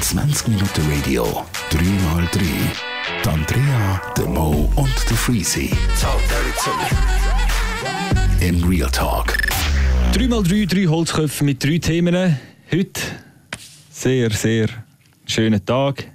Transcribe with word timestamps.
20 0.00 0.48
Minuten 0.48 0.82
Radio, 0.90 1.44
3x3. 1.70 2.40
Die 3.22 3.28
Andrea, 3.28 4.00
der 4.16 4.26
Mo 4.26 4.72
und 4.76 4.94
der 5.10 5.16
Freezy. 5.18 5.70
In 8.40 8.64
Real 8.64 8.90
Talk. 8.90 9.36
3x3, 10.14 10.66
drei 10.66 10.86
Holzköpfe 10.86 11.44
mit 11.44 11.62
drei 11.62 11.76
Themen. 11.76 12.38
Heute 12.72 13.00
sehr, 13.90 14.30
sehr 14.30 14.68
schöner 15.26 15.62
Tag. 15.62 16.10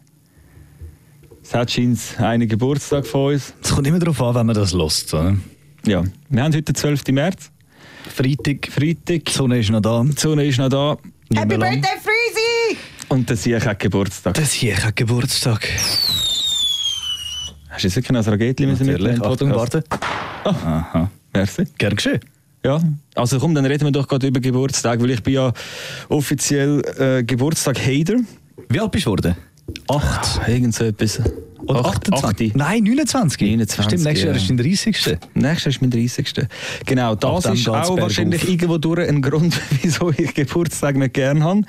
Es 1.43 1.53
hat 1.53 1.69
scheint 1.69 1.99
einen 2.17 2.47
Geburtstag 2.47 3.05
von 3.05 3.33
uns. 3.33 3.53
Es 3.61 3.69
kommt 3.69 3.85
immer 3.85 3.99
darauf 3.99 4.19
an, 4.23 4.33
wenn 4.33 4.47
man 4.47 4.55
das 4.55 4.73
lässt. 4.73 5.13
Ja, 5.13 6.03
wir 6.29 6.43
haben 6.43 6.53
heute 6.53 6.63
den 6.63 6.75
12. 6.75 7.03
März. 7.09 7.51
Freitag, 8.09 8.67
Freitag. 8.71 9.25
die 9.25 9.31
Sonne 9.31 9.59
ist 9.59 9.69
noch 9.69 9.81
da. 9.81 10.03
Die 10.03 10.19
Sonne 10.19 10.45
ist 10.45 10.57
noch 10.57 10.69
da. 10.69 10.97
Happy 11.33 11.57
Birthday, 11.57 11.81
Freezy! 11.81 12.77
Und 13.09 13.29
der 13.29 13.37
Sieg 13.37 13.65
hat 13.65 13.79
Geburtstag. 13.79 14.33
Das 14.33 14.51
hier 14.53 14.77
hat 14.83 14.95
Geburtstag. 14.95 15.67
Hast 17.69 17.83
du 17.85 17.89
sicher 17.89 18.13
noch 18.13 18.25
ein 18.25 18.29
Ragetli 18.29 18.65
mitnehmen 18.67 19.15
im 19.15 19.23
Achtung, 19.23 19.53
warte. 19.55 19.83
Aha. 20.43 21.09
Merci. 21.33 21.65
Gern 21.77 21.95
geschehen. 21.95 22.19
Ja, 22.63 22.79
also 23.15 23.39
komm, 23.39 23.55
dann 23.55 23.65
reden 23.65 23.85
wir 23.85 23.91
doch 23.91 24.07
gerade 24.07 24.27
über 24.27 24.39
Geburtstag, 24.39 25.01
weil 25.01 25.11
ich 25.11 25.23
bin 25.23 25.33
ja 25.33 25.51
offiziell 26.09 26.81
äh, 26.99 27.23
Geburtstag-Hater. 27.23 28.17
Wie 28.69 28.79
alt 28.79 28.91
bist 28.91 29.05
du 29.05 29.11
geworden? 29.15 29.35
Acht. 29.87 30.39
Ah, 30.43 30.47
irgend 30.47 30.73
so 30.73 30.83
etwas. 30.85 31.21
Oder 31.67 31.85
Acht- 31.85 32.11
28? 32.11 32.49
achte. 32.49 32.57
Nein, 32.57 32.83
29. 32.83 33.41
29, 33.41 33.85
Stimmt, 33.85 34.03
nächstes 34.03 34.23
Jahr 34.23 34.33
ja. 34.33 34.41
ist 34.41 34.49
dein 34.49 34.57
30. 34.57 35.17
Nächstes 35.35 35.75
ist 35.75 35.81
mein 35.81 35.91
30. 35.91 36.33
Genau, 36.85 37.15
das 37.15 37.45
ist 37.45 37.69
auch 37.69 37.73
bergauf. 37.73 38.01
wahrscheinlich 38.01 38.49
irgendwo 38.49 38.77
durch 38.77 39.07
ein 39.07 39.21
Grund, 39.21 39.59
wieso 39.81 40.11
ich 40.11 40.33
Geburtstag 40.33 40.95
nicht 40.97 41.13
gern 41.13 41.43
habe. 41.43 41.61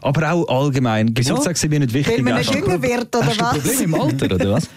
Aber 0.00 0.32
auch 0.32 0.48
allgemein. 0.48 1.10
Wieso? 1.14 1.30
Geburtstag 1.30 1.56
sind 1.58 1.70
mir 1.70 1.80
nicht 1.80 1.92
wichtig. 1.92 2.16
Weil 2.16 2.22
man 2.24 2.38
nicht 2.38 2.54
jünger 2.54 2.82
wird, 2.82 3.14
oder 3.14 3.26
Hast 3.26 3.40
du 3.40 3.44
ein 3.44 3.50
Problem 3.50 3.74
was? 3.74 3.80
im 3.80 3.94
Alter, 3.94 4.34
oder 4.34 4.50
was? 4.52 4.68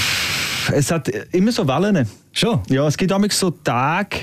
es 0.72 0.90
hat 0.90 1.08
immer 1.32 1.52
so 1.52 1.66
Wellen. 1.66 2.08
Schon? 2.32 2.60
Ja, 2.68 2.86
es 2.86 2.96
gibt 2.96 3.12
auch 3.12 3.20
so 3.30 3.50
Tage 3.50 4.16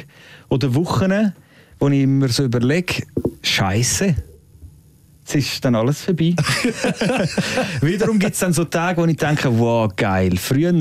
oder 0.49 0.73
Wochen, 0.75 1.33
wo 1.79 1.89
ich 1.89 2.07
mir 2.07 2.29
so 2.29 2.45
überlege, 2.45 3.03
Scheiße. 3.41 4.15
Jetzt 5.25 5.35
ist 5.35 5.63
dann 5.65 5.75
alles 5.75 6.01
vorbei. 6.01 6.35
Wiederum 7.81 8.19
gibt 8.19 8.33
es 8.33 8.39
dann 8.39 8.51
so 8.51 8.65
Tage, 8.65 9.01
wo 9.01 9.05
ich 9.05 9.15
denke, 9.15 9.57
wow, 9.57 9.89
geil. 9.95 10.35
Früher, 10.37 10.73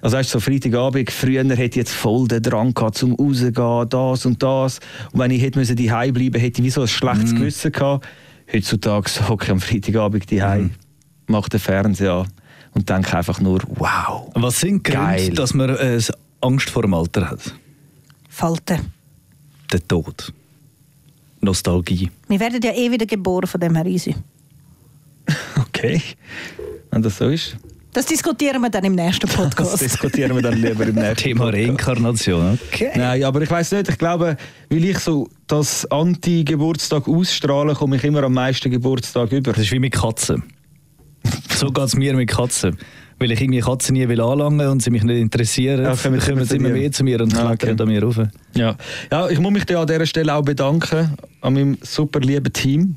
also 0.00 0.16
weißt, 0.16 0.28
du, 0.34 0.38
so 0.38 0.40
Freitagabend, 0.40 1.10
früher 1.10 1.44
hätte 1.44 1.62
ich 1.64 1.76
jetzt 1.76 1.92
voll 1.92 2.26
den 2.28 2.42
Drang 2.42 2.74
gehabt, 2.74 2.98
zum 2.98 3.14
rausgehen, 3.14 3.88
das 3.88 4.26
und 4.26 4.42
das. 4.42 4.80
Und 5.12 5.20
wenn 5.20 5.30
ich 5.30 5.40
hätte 5.40 5.58
müssen 5.58 5.76
die 5.76 5.86
bleiben, 5.86 6.34
hätte 6.40 6.60
ich 6.60 6.64
wie 6.64 6.70
so 6.70 6.82
ein 6.82 6.88
schlechtes 6.88 7.32
Mhm. 7.32 7.36
Gewissen 7.38 7.72
gehabt. 7.72 8.06
Heutzutage 8.52 9.08
hocke 9.28 9.44
ich 9.44 9.50
am 9.52 9.60
Freitagabend 9.60 10.30
die 10.30 10.40
Mhm. 10.42 10.70
mache 11.28 11.48
den 11.48 11.60
Fernseher 11.60 12.12
an 12.12 12.28
und 12.72 12.88
denke 12.90 13.16
einfach 13.16 13.40
nur, 13.40 13.60
wow. 13.76 14.30
Was 14.34 14.60
sind 14.60 14.82
Gründe, 14.84 15.00
Geil. 15.00 15.30
dass 15.30 15.54
man 15.54 15.70
äh, 15.70 16.00
Angst 16.40 16.70
vor 16.70 16.82
dem 16.82 16.92
Alter 16.92 17.30
hat? 17.30 17.54
Falten. 18.28 18.92
Der 19.72 19.86
Tod. 19.86 20.32
Nostalgie. 21.44 22.10
Wir 22.28 22.40
werden 22.40 22.60
ja 22.62 22.72
eh 22.72 22.90
wieder 22.90 23.06
geboren 23.06 23.46
von 23.46 23.60
dem 23.60 23.74
her 23.74 23.86
easy. 23.86 24.14
Okay, 25.68 26.00
wenn 26.90 27.02
das 27.02 27.18
so 27.18 27.28
ist. 27.28 27.56
Das 27.92 28.06
diskutieren 28.06 28.60
wir 28.60 28.70
dann 28.70 28.84
im 28.84 28.94
nächsten 28.94 29.26
Das 29.26 29.36
Podcast. 29.36 29.80
diskutieren 29.80 30.34
wir 30.34 30.42
dann 30.42 30.60
lieber 30.60 30.86
im 30.86 30.94
nächsten 30.94 31.16
Thema 31.16 31.44
Podcast. 31.44 31.68
Reinkarnation. 31.68 32.58
Okay. 32.72 32.90
Nein, 32.96 33.22
aber 33.22 33.42
ich 33.42 33.50
weiß 33.50 33.72
nicht, 33.72 33.88
ich 33.88 33.98
glaube, 33.98 34.36
weil 34.68 34.84
ich 34.84 34.98
so 34.98 35.28
das 35.46 35.86
Anti-Geburtstag 35.90 37.06
ausstrahle, 37.06 37.74
komme 37.74 37.96
ich 37.96 38.04
immer 38.04 38.24
am 38.24 38.34
meisten 38.34 38.70
Geburtstag 38.70 39.30
über. 39.32 39.52
Das 39.52 39.62
ist 39.62 39.72
wie 39.72 39.78
mit 39.78 39.92
Katzen. 39.92 40.42
So 41.54 41.68
geht 41.68 41.84
es 41.84 41.94
mir 41.94 42.14
mit 42.14 42.30
Katzen. 42.30 42.78
Weil 43.18 43.30
ich 43.30 43.40
irgendwie 43.40 43.60
Katzen 43.60 43.94
nie 43.94 44.08
will 44.08 44.20
anlangen 44.20 44.66
und 44.68 44.82
sie 44.82 44.90
mich 44.90 45.02
nicht 45.04 45.18
interessieren, 45.20 45.82
Ja, 45.82 45.90
ja, 45.90 45.96
kommen 45.96 46.20
kommen, 46.20 46.44
sie 46.44 46.56
immer 46.56 46.70
mehr 46.70 46.90
zu 46.92 47.04
mir 47.04 47.20
und 47.20 47.34
Ah, 47.36 47.56
klettern 47.56 47.74
okay. 47.74 47.82
an 47.82 47.88
mir 47.88 48.02
rauf. 48.02 48.20
Ja. 48.56 48.76
ja, 49.10 49.28
ich 49.28 49.38
muss 49.38 49.52
mich 49.52 49.64
da 49.64 49.80
an 49.80 49.86
dieser 49.86 50.06
Stelle 50.06 50.34
auch 50.34 50.42
bedanken, 50.42 51.16
an 51.40 51.52
meinem 51.54 51.78
super 51.82 52.20
lieben 52.20 52.52
Team. 52.52 52.96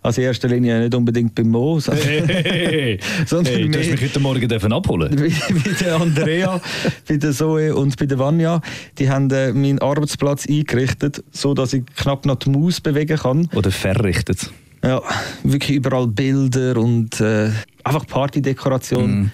Also 0.00 0.20
in 0.20 0.28
erster 0.28 0.46
Linie 0.48 0.78
nicht 0.78 0.94
unbedingt 0.94 1.34
beim 1.34 1.48
Mo, 1.48 1.80
sondern 1.80 2.06
Hey, 2.06 3.00
Sondern 3.26 3.52
hey, 3.52 3.68
du 3.68 3.78
hast 3.80 3.90
mich 3.90 4.00
heute 4.00 4.20
Morgen 4.20 4.48
dürfen 4.48 4.72
abholen 4.72 5.10
bei, 5.16 5.28
bei 5.52 5.72
der 5.80 5.96
Andrea, 5.96 6.60
bei 7.08 7.16
der 7.16 7.32
Zoe 7.32 7.74
und 7.74 7.96
bei 7.96 8.06
der 8.06 8.16
Vanya. 8.18 8.60
Die 8.98 9.10
haben 9.10 9.28
äh, 9.32 9.52
meinen 9.52 9.80
Arbeitsplatz 9.80 10.46
eingerichtet, 10.48 11.24
so 11.32 11.52
dass 11.52 11.72
ich 11.72 11.82
knapp 11.96 12.26
noch 12.26 12.36
die 12.36 12.48
Maus 12.50 12.80
bewegen 12.80 13.18
kann. 13.18 13.48
Oder 13.56 13.72
verrichtet. 13.72 14.50
Ja, 14.84 15.02
wirklich 15.42 15.76
überall 15.76 16.06
Bilder 16.06 16.76
und 16.76 17.20
äh, 17.20 17.50
einfach 17.82 18.06
Partydekoration. 18.06 19.10
Mhm. 19.22 19.30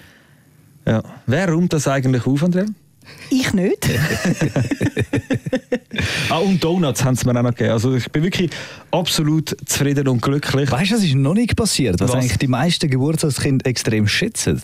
Ja. 0.87 1.03
Wer 1.25 1.49
räumt 1.49 1.73
das 1.73 1.87
eigentlich 1.87 2.25
auf, 2.25 2.43
Andrea? 2.43 2.65
Ich 3.29 3.53
nicht. 3.53 3.87
Ah, 6.29 6.39
und 6.39 6.61
Donuts 6.63 7.03
haben 7.03 7.15
sie 7.15 7.25
mir 7.25 7.37
auch 7.39 7.43
noch 7.43 7.51
gegeben. 7.51 7.71
Also 7.71 7.95
ich 7.95 8.11
bin 8.11 8.23
wirklich 8.23 8.49
absolut 8.91 9.55
zufrieden 9.65 10.07
und 10.07 10.21
glücklich. 10.21 10.69
Weißt 10.71 10.91
du, 10.91 10.95
was 10.95 11.03
ist 11.03 11.15
noch 11.15 11.33
nicht 11.33 11.55
passiert? 11.55 11.99
Was, 11.99 12.09
Was? 12.09 12.15
eigentlich 12.17 12.37
die 12.37 12.47
meisten 12.47 12.89
Geburtstagskinder 12.89 13.65
extrem 13.65 14.07
schätzen? 14.07 14.61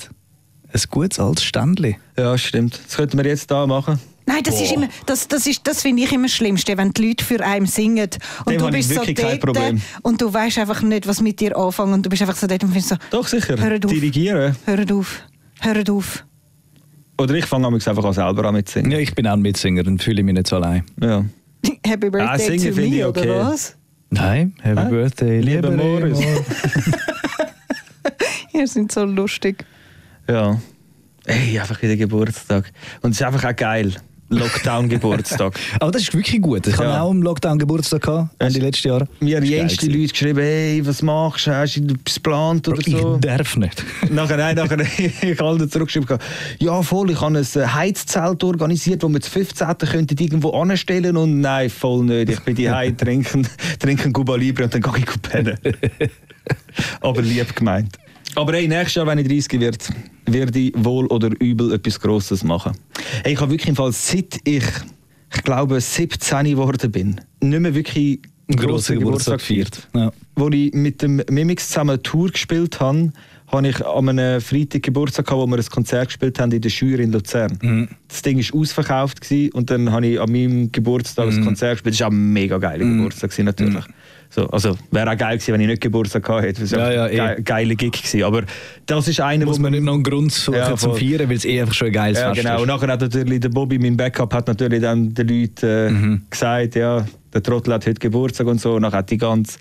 Ein 0.74 0.82
gutes 0.90 1.20
altes 1.20 1.44
Ständchen. 1.44 1.96
Ja, 2.18 2.38
stimmt. 2.38 2.80
Das 2.86 2.98
könnten 2.98 3.18
wir 3.18 3.26
jetzt 3.26 3.50
da 3.50 3.66
machen. 3.66 4.00
Nein, 4.26 4.44
das 4.44 4.62
ist 4.62 4.72
immer, 4.72 4.88
das, 5.06 5.28
das 5.28 5.48
ist, 5.48 5.62
das 5.66 5.82
finde 5.82 6.03
ich 6.03 6.12
immer 6.12 6.26
das 6.28 6.34
Schlimmste, 6.34 6.78
wenn 6.78 6.92
die 6.92 7.08
Leute 7.08 7.26
für 7.26 7.44
einen 7.44 7.66
singen 7.66 8.09
und 8.46 8.53
Dem 8.53 8.59
du 8.59 8.70
bist 8.70 8.94
so 8.94 9.02
dort 9.03 9.40
Problem. 9.40 9.82
und 10.03 10.22
du 10.22 10.32
weißt 10.34 10.59
einfach 10.59 10.82
nicht, 10.84 11.08
was 11.08 11.22
mit 11.22 11.40
dir 11.40 11.58
anfangen 11.58 11.94
und 11.94 12.06
du 12.06 12.09
bist 12.09 12.22
einfach 12.22 12.36
so 12.36 12.48
dort 12.48 12.64
und 12.64 12.70
findest 12.72 12.90
so, 12.90 12.96
Doch, 13.09 13.28
sicher. 13.28 13.58
Hört 13.58 13.86
auf. 13.86 13.92
Dirigieren. 13.92 14.56
hört 14.66 14.92
auf, 14.92 15.22
hört 15.62 15.90
auf. 15.90 16.26
Oder 17.18 17.36
ich 17.36 17.46
fange 17.46 17.68
einfach 17.68 18.04
an 18.04 18.14
selber 18.14 18.46
an 18.46 18.56
mit 18.56 18.68
singen. 18.68 18.92
Ja, 18.92 18.98
ich 18.98 19.14
bin 19.14 19.28
auch 19.28 19.34
ein 19.34 19.42
Mitsinger 19.42 19.86
und 19.86 20.02
fühle 20.02 20.24
mich 20.24 20.34
nicht 20.34 20.48
so 20.48 20.56
allein. 20.58 20.84
Ja. 21.02 21.24
Happy 21.86 22.10
Birthday 22.10 22.28
Ah, 22.28 22.38
singen 22.38 22.76
to 22.76 22.82
ich 22.82 22.92
me, 22.92 23.08
okay. 23.08 23.30
oder 23.30 23.52
was? 23.52 23.78
Nein, 24.10 24.54
Happy 24.62 24.82
Hä? 24.82 24.90
Birthday, 24.90 25.40
Lieber 25.40 25.70
lieber 25.70 25.84
Morris. 25.84 26.20
Ihr 28.54 28.68
sind 28.68 28.92
so 28.92 29.06
lustig. 29.06 29.66
Ja. 30.28 30.60
Ey, 31.26 31.60
einfach 31.60 31.82
wieder 31.82 31.96
Geburtstag. 31.96 32.72
Und 33.02 33.12
es 33.12 33.22
ist 33.22 33.26
einfach 33.26 33.50
auch 33.50 33.56
geil. 33.56 33.94
Lockdown-Geburtstag. 34.31 35.59
Aber 35.80 35.92
das 35.92 36.03
ist 36.03 36.14
wirklich 36.14 36.42
gut. 36.42 36.66
Ich 36.68 36.74
habe 36.78 36.86
Ja. 36.86 37.02
auch 37.02 37.12
im 37.12 37.22
Lockdown 37.22 37.59
Geburtstag 37.59 38.02
gehabt, 38.02 38.30
Ende 38.40 38.59
letzten 38.59 38.88
Jahr. 38.88 39.08
Mir 39.19 39.38
haben 39.38 39.46
gewesen. 39.46 39.90
Leute 39.92 40.08
geschrieben, 40.12 40.40
hey, 40.40 40.86
was 40.86 41.02
machst 41.02 41.47
du? 41.47 41.52
Hast 41.52 41.75
du 41.78 41.94
etwas 41.94 42.16
geplant 42.16 42.68
oder 42.68 42.81
so? 42.81 43.16
Ich 43.16 43.22
darf 43.22 43.56
nicht. 43.58 43.84
Nachher, 44.09 44.38
nein, 44.38 44.56
nachher 44.56 44.80
ich 44.97 45.40
habe 45.40 45.70
zurückgeschrieben, 45.70 46.18
ja 46.59 46.81
voll, 46.81 47.12
ich 47.12 47.22
habe 47.22 47.38
ein 47.38 47.44
äh, 47.44 47.66
Heizzelt 47.68 48.44
organisiert, 48.44 49.03
wo 49.03 49.09
wir 49.09 49.20
das 49.20 49.30
15. 49.30 49.68
könnten 49.78 50.18
irgendwo 50.18 50.52
anstellen 50.52 51.18
und 51.18 51.41
nein, 51.41 51.70
voll 51.70 52.03
nicht. 52.06 52.30
Ich 52.31 52.40
bin 52.41 52.56
die 52.56 52.70
Heim 52.70 52.97
trinken, 52.97 53.47
trinken 53.80 54.14
Cuba 54.14 54.36
Libre 54.36 54.64
und 54.66 54.74
dann 54.74 54.81
gehe 54.81 54.97
ich 54.97 55.22
pennen. 55.22 55.58
Aber 57.02 57.22
lieb 57.22 57.56
gemeint. 57.56 57.97
Aber 58.36 58.53
hey, 58.53 58.68
nächstes 58.68 58.96
Jahr, 58.96 59.08
wenn 59.08 59.18
ich 59.18 59.28
30 59.28 59.59
wird, 59.59 59.90
werde 60.25 60.59
ich 60.59 60.74
wohl 60.75 61.06
oder 61.08 61.30
übel 61.40 61.74
etwas 61.74 62.00
Grosses 62.00 62.44
machen. 62.44 62.74
Hey, 63.24 63.34
ich 63.34 63.42
habe 63.42 63.52
wirklich 63.52 63.69
im 63.69 63.75
Fall, 63.75 63.92
seit 63.92 64.40
ich, 64.46 64.64
ich 65.34 65.44
glaube, 65.44 65.80
17 65.80 66.46
geworden 66.46 66.91
bin, 66.91 67.22
nicht 67.41 67.59
mehr 67.59 67.75
wirklich 67.75 68.20
einen 68.50 68.58
grossen 68.58 69.00
Geburtstag 69.00 69.40
gefeiert. 69.40 69.88
Ja. 69.96 70.12
wo 70.36 70.50
ich 70.50 70.74
mit 70.74 71.02
dem 71.02 71.22
Mimix 71.30 71.68
zusammen 71.70 71.91
eine 71.91 72.02
Tour 72.03 72.30
gespielt 72.30 72.80
habe, 72.80 73.12
habe 73.47 73.68
ich 73.68 73.86
an 73.86 74.08
einem 74.09 74.40
Freitag 74.41 74.84
Geburtstag 74.84 75.25
gehabt, 75.25 75.41
wo 75.41 75.47
wir 75.47 75.58
ein 75.58 75.66
Konzert 75.66 76.08
gespielt 76.08 76.40
haben 76.40 76.52
in 76.53 76.62
der 76.62 76.70
Schür 76.70 77.00
in 77.00 77.12
Luzern. 77.12 77.58
Mhm. 77.62 77.90
Das 78.08 78.22
Ding 78.22 78.38
war 78.40 78.59
ausverkauft 78.59 79.20
gewesen, 79.22 79.52
und 79.52 79.70
dann 79.70 79.91
habe 79.91 80.08
ich 80.08 80.20
an 80.22 80.31
meinem 80.31 80.72
Geburtstag 80.72 81.28
Mhm. 81.30 81.38
ein 81.40 81.46
Konzert 81.46 81.74
gespielt. 81.74 81.96
Das 81.96 82.02
war 82.02 82.12
ein 82.12 82.31
mega 82.34 82.58
geiler 82.59 82.86
Geburtstag 82.86 83.30
gewesen, 83.31 83.46
natürlich. 83.46 83.84
So, 84.34 84.47
also 84.47 84.78
wäre 84.92 85.12
auch 85.12 85.18
geil 85.18 85.38
gewesen, 85.38 85.53
wenn 85.53 85.61
ich 85.61 85.67
nicht 85.67 85.82
Geburtstag 85.82 86.23
gehabt 86.23 86.44
hätte. 86.44 86.61
Das 86.61 86.72
Ja, 86.72 86.90
ja, 86.91 87.03
ein 87.06 87.11
eh. 87.34 87.35
ge 87.35 87.44
geiler 87.44 87.76
Gig 87.76 87.91
gewesen. 87.91 88.23
Aber 88.23 88.44
das 88.85 89.08
ist 89.09 89.20
einer, 89.20 89.44
Muss 89.46 89.59
man 89.59 89.73
nicht 89.73 89.84
noch 89.84 89.94
einen 89.94 90.03
Grund 90.03 90.32
suchen 90.32 90.58
Ja, 90.58 90.73
zum. 90.78 90.96
Feiern, 90.96 91.28
weil 91.29 91.35
es 91.35 91.44
eh 91.44 91.59
einfach 91.59 91.73
schon 91.73 91.88
ein 91.88 91.94
geiles 91.94 92.17
ja, 92.20 92.29
Fest 92.34 92.41
genau. 92.41 92.56
Und 92.61 92.61
ist. 92.61 92.67
nachher 92.76 92.88
hat 92.94 93.02
natürlich 93.02 93.41
der 93.41 93.50
Bobby, 93.50 93.78
mein 93.78 93.97
Backup, 93.97 94.34
hat 94.34 94.47
natürlich 94.47 94.79
dann 94.82 95.14
den 95.14 95.28
Leuten 95.28 95.66
äh, 95.66 95.90
Mhm. 95.91 96.22
gesagt, 96.29 96.76
ja, 96.76 97.06
der 97.34 97.44
Trottel 97.44 97.74
hat 97.74 97.86
heute 97.86 98.00
Geburtstag 98.00 98.48
und 98.48 98.60
so. 98.62 98.74
Und 98.76 98.82
nachher 98.84 99.00
hat 99.00 99.10
die 99.12 99.18
ganze, 99.18 99.58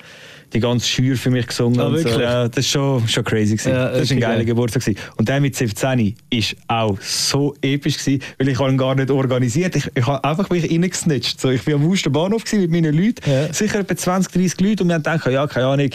die 0.53 0.59
ganz 0.61 0.87
schür 0.89 1.17
für 1.17 1.31
mich 1.31 1.47
gesungen. 1.47 1.81
Und 1.81 1.99
so. 1.99 2.21
Ja, 2.21 2.49
das 2.49 2.65
ist 2.65 2.71
schon, 2.73 3.07
schon 3.07 3.23
crazy. 3.25 3.55
Gewesen. 3.57 3.71
Ja, 3.73 3.91
das 3.91 4.03
ist 4.03 4.13
ein 4.13 4.21
geiler 4.21 4.37
geil. 4.37 4.45
Geburtstag. 4.47 4.83
Gewesen. 4.85 4.99
Und 5.17 5.29
der 5.29 5.41
mit 5.41 5.55
17 5.55 6.15
ist 6.31 6.57
auch 6.67 6.99
so 7.01 7.55
episch, 7.63 7.99
gewesen, 7.99 8.23
weil 8.39 8.49
ich 8.49 8.59
habe 8.59 8.71
ihn 8.71 8.77
gar 8.79 8.95
nicht 8.97 9.11
organisiert. 9.11 9.77
Ich, 9.77 9.89
ich 9.95 10.07
habe 10.07 10.25
einfach 10.25 10.51
mich 10.51 10.69
reingesnitcht. 10.71 11.41
So, 11.41 11.51
ich 11.51 11.65
war 11.67 11.75
am 11.75 11.85
Wusterbahnhof 11.85 12.45
gewesen 12.45 12.63
mit 12.63 12.71
meinen 12.73 12.95
Leuten, 12.97 13.31
Ja. 13.31 13.53
sicher 13.53 13.79
etwa 13.81 13.97
20, 13.97 14.33
30 14.33 14.61
Leute 14.61 14.83
und 14.83 14.89
wir 14.89 14.95
haben 14.95 15.03
gedacht, 15.05 15.27
ja, 15.31 15.47
keine 15.47 15.67
Ahnung, 15.67 15.91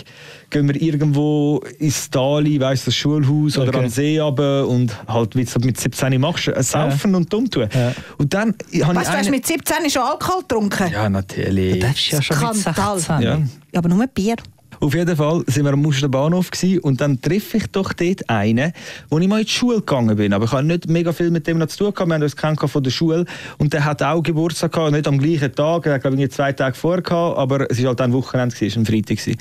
gehen 0.49 0.67
wir 0.67 0.81
irgendwo 0.81 1.61
ins 1.79 2.09
Tali, 2.09 2.59
weißt 2.59 2.83
du, 2.83 2.91
das 2.91 2.95
Schulhaus 2.95 3.57
oder 3.57 3.69
Okay. 3.69 3.77
an 3.77 3.83
den 3.85 3.89
See 3.91 4.19
runter 4.19 4.67
und 4.67 4.95
halt, 5.07 5.35
wie 5.35 5.43
du 5.43 5.59
mit 5.65 5.77
17 5.79 6.21
machst, 6.21 6.47
äh, 6.47 6.63
saufen 6.63 7.13
und 7.15 7.33
dumm 7.33 7.49
tun. 7.49 7.67
Ja. 7.73 7.93
Und 8.17 8.33
dann 8.33 8.49
habe 8.49 8.55
ich 8.71 8.85
Was, 8.87 9.05
du 9.07 9.11
hast 9.17 9.31
mit 9.31 9.45
17 9.45 9.89
schon 9.89 10.03
Alkohol 10.03 10.41
getrunken? 10.41 10.91
Ja, 10.93 11.09
natürlich. 11.09 11.64
Darfst 11.79 12.07
ja 12.07 12.21
schon 12.21 12.37
mit 12.37 12.57
Skandal. 12.57 12.99
16. 12.99 13.21
Ja. 13.21 13.37
Ja, 13.73 13.79
aber 13.79 13.89
nur 13.89 14.07
Bier. 14.07 14.35
Auf 14.79 14.93
jeden 14.93 15.15
Fall 15.15 15.43
sind 15.47 15.63
wir 15.65 15.73
am 15.73 15.81
Musterbahnhof 15.81 16.51
gsi 16.51 16.79
und 16.79 16.99
dann 17.01 17.21
treffe 17.21 17.57
ich 17.57 17.67
doch 17.67 17.93
dort 17.93 18.29
einen, 18.29 18.73
wo 19.09 19.19
ich 19.19 19.27
mal 19.27 19.39
in 19.39 19.45
die 19.45 19.51
Schule 19.51 19.77
gegangen 19.77 20.15
bin. 20.15 20.33
Aber 20.33 20.45
ich 20.45 20.51
habe 20.51 20.63
nicht 20.63 20.89
mega 20.89 21.13
viel 21.13 21.31
mit 21.31 21.47
dem 21.47 21.57
noch 21.57 21.67
zu 21.67 21.77
tun 21.77 21.93
gehabt. 21.93 22.09
Wir 22.09 22.15
haben 22.15 22.23
uns 22.23 22.35
kennengelernt 22.35 22.71
von 22.71 22.83
der 22.83 22.91
Schule 22.91 23.25
und 23.57 23.73
der 23.73 23.85
hat 23.85 24.03
auch 24.03 24.21
Geburtstag 24.21 24.73
gehabt, 24.73 24.91
nicht 24.91 25.07
am 25.07 25.17
gleichen 25.17 25.53
Tag, 25.53 25.85
er 25.85 25.93
hat 25.95 26.01
glaube 26.01 26.21
ich 26.21 26.31
zwei 26.31 26.51
Tage 26.51 26.75
vorher 26.75 27.01
gehabt, 27.01 27.37
aber 27.37 27.69
es 27.71 27.79
war 27.79 27.89
halt 27.89 28.01
ein 28.01 28.13
Wochenende, 28.13 28.55
es 28.55 28.61
war 28.75 28.81
ein 28.81 28.85
Freitag. 28.85 29.17
Gewesen. 29.17 29.37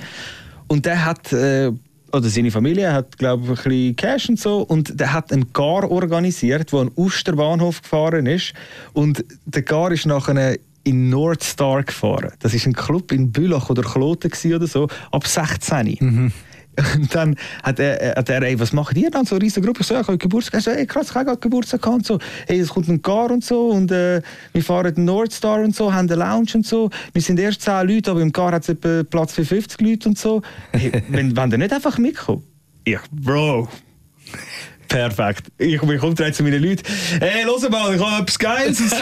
Und 0.68 0.86
der 0.86 1.04
hat, 1.04 1.32
äh, 1.32 1.72
oder 2.12 2.28
seine 2.28 2.50
Familie 2.50 2.92
hat 2.92 3.18
glaube 3.18 3.44
ich 3.44 3.50
ein 3.50 3.54
bisschen 3.64 3.96
Cash 3.96 4.28
und 4.28 4.40
so 4.40 4.58
und 4.58 4.98
der 5.00 5.12
hat 5.12 5.32
einen 5.32 5.52
Gar 5.52 5.90
organisiert, 5.90 6.72
der 6.72 6.80
an 6.80 6.88
den 6.88 6.96
Osterbahnhof 6.96 7.82
gefahren 7.82 8.26
ist 8.26 8.52
und 8.92 9.24
der 9.46 9.62
Gar 9.62 9.90
ist 9.92 10.06
nachher 10.06 10.56
in 10.84 11.10
Northstar 11.10 11.82
gefahren. 11.82 12.32
Das 12.38 12.54
ist 12.54 12.66
ein 12.66 12.74
Club 12.74 13.12
in 13.12 13.32
Bülach 13.32 13.70
oder 13.70 13.82
Kloten 13.82 14.30
oder 14.54 14.66
so, 14.66 14.88
ab 15.10 15.26
16. 15.26 16.32
Und 16.96 17.14
dann 17.14 17.36
hat 17.62 17.78
er, 17.78 18.16
hat 18.16 18.28
er 18.28 18.42
ey, 18.42 18.58
was 18.58 18.72
macht 18.72 18.96
ihr 18.96 19.10
dann? 19.10 19.24
So 19.24 19.36
eine 19.36 19.44
riesige 19.44 19.66
Gruppe. 19.66 19.80
Ich 19.82 19.86
so, 19.86 19.94
ja, 19.94 20.00
ich 20.00 20.06
habe 20.06 20.18
Geburtstag. 20.18 20.54
Er 20.54 20.60
so, 20.60 20.70
ey, 20.70 20.86
krass, 20.86 21.10
ich 21.10 21.14
habe 21.14 21.36
Geburtstag 21.36 21.82
gehabt 21.82 21.98
und 21.98 22.06
so. 22.06 22.18
Hey, 22.46 22.58
es 22.58 22.68
kommt 22.68 22.88
ein 22.88 23.00
Car 23.00 23.30
und 23.30 23.44
so 23.44 23.68
und 23.68 23.92
äh, 23.92 24.22
wir 24.52 24.62
fahren 24.62 24.92
den 24.94 25.04
Northstar 25.04 25.60
und 25.60 25.74
so, 25.74 25.92
haben 25.92 26.10
eine 26.10 26.20
Lounge 26.20 26.50
und 26.54 26.66
so. 26.66 26.90
Wir 27.12 27.22
sind 27.22 27.38
erst 27.38 27.62
10 27.62 27.86
Leute, 27.88 28.10
aber 28.10 28.22
im 28.22 28.32
Car 28.32 28.52
hat 28.52 28.68
es 28.68 29.06
Platz 29.08 29.34
für 29.34 29.44
50 29.44 29.80
Leute 29.80 30.08
und 30.08 30.18
so. 30.18 30.42
Hey, 30.72 30.90
wenn, 31.08 31.36
wenn 31.36 31.50
der 31.50 31.58
nicht 31.58 31.72
einfach 31.72 31.98
mitkommt? 31.98 32.42
Ich, 32.84 32.98
Bro. 33.12 33.68
Perfekt. 34.94 35.48
Ich, 35.58 35.76
komme 35.78 36.14
direkt 36.14 36.36
zu 36.36 36.42
meinen 36.44 36.62
Leuten. 36.62 36.82
Hey, 37.18 37.44
los 37.44 37.68
mal, 37.68 37.94
ich 37.94 38.00
habe 38.00 38.22
etwas 38.22 38.38
Geiles 38.38 38.80
und 38.80 38.90
so. 38.90 38.96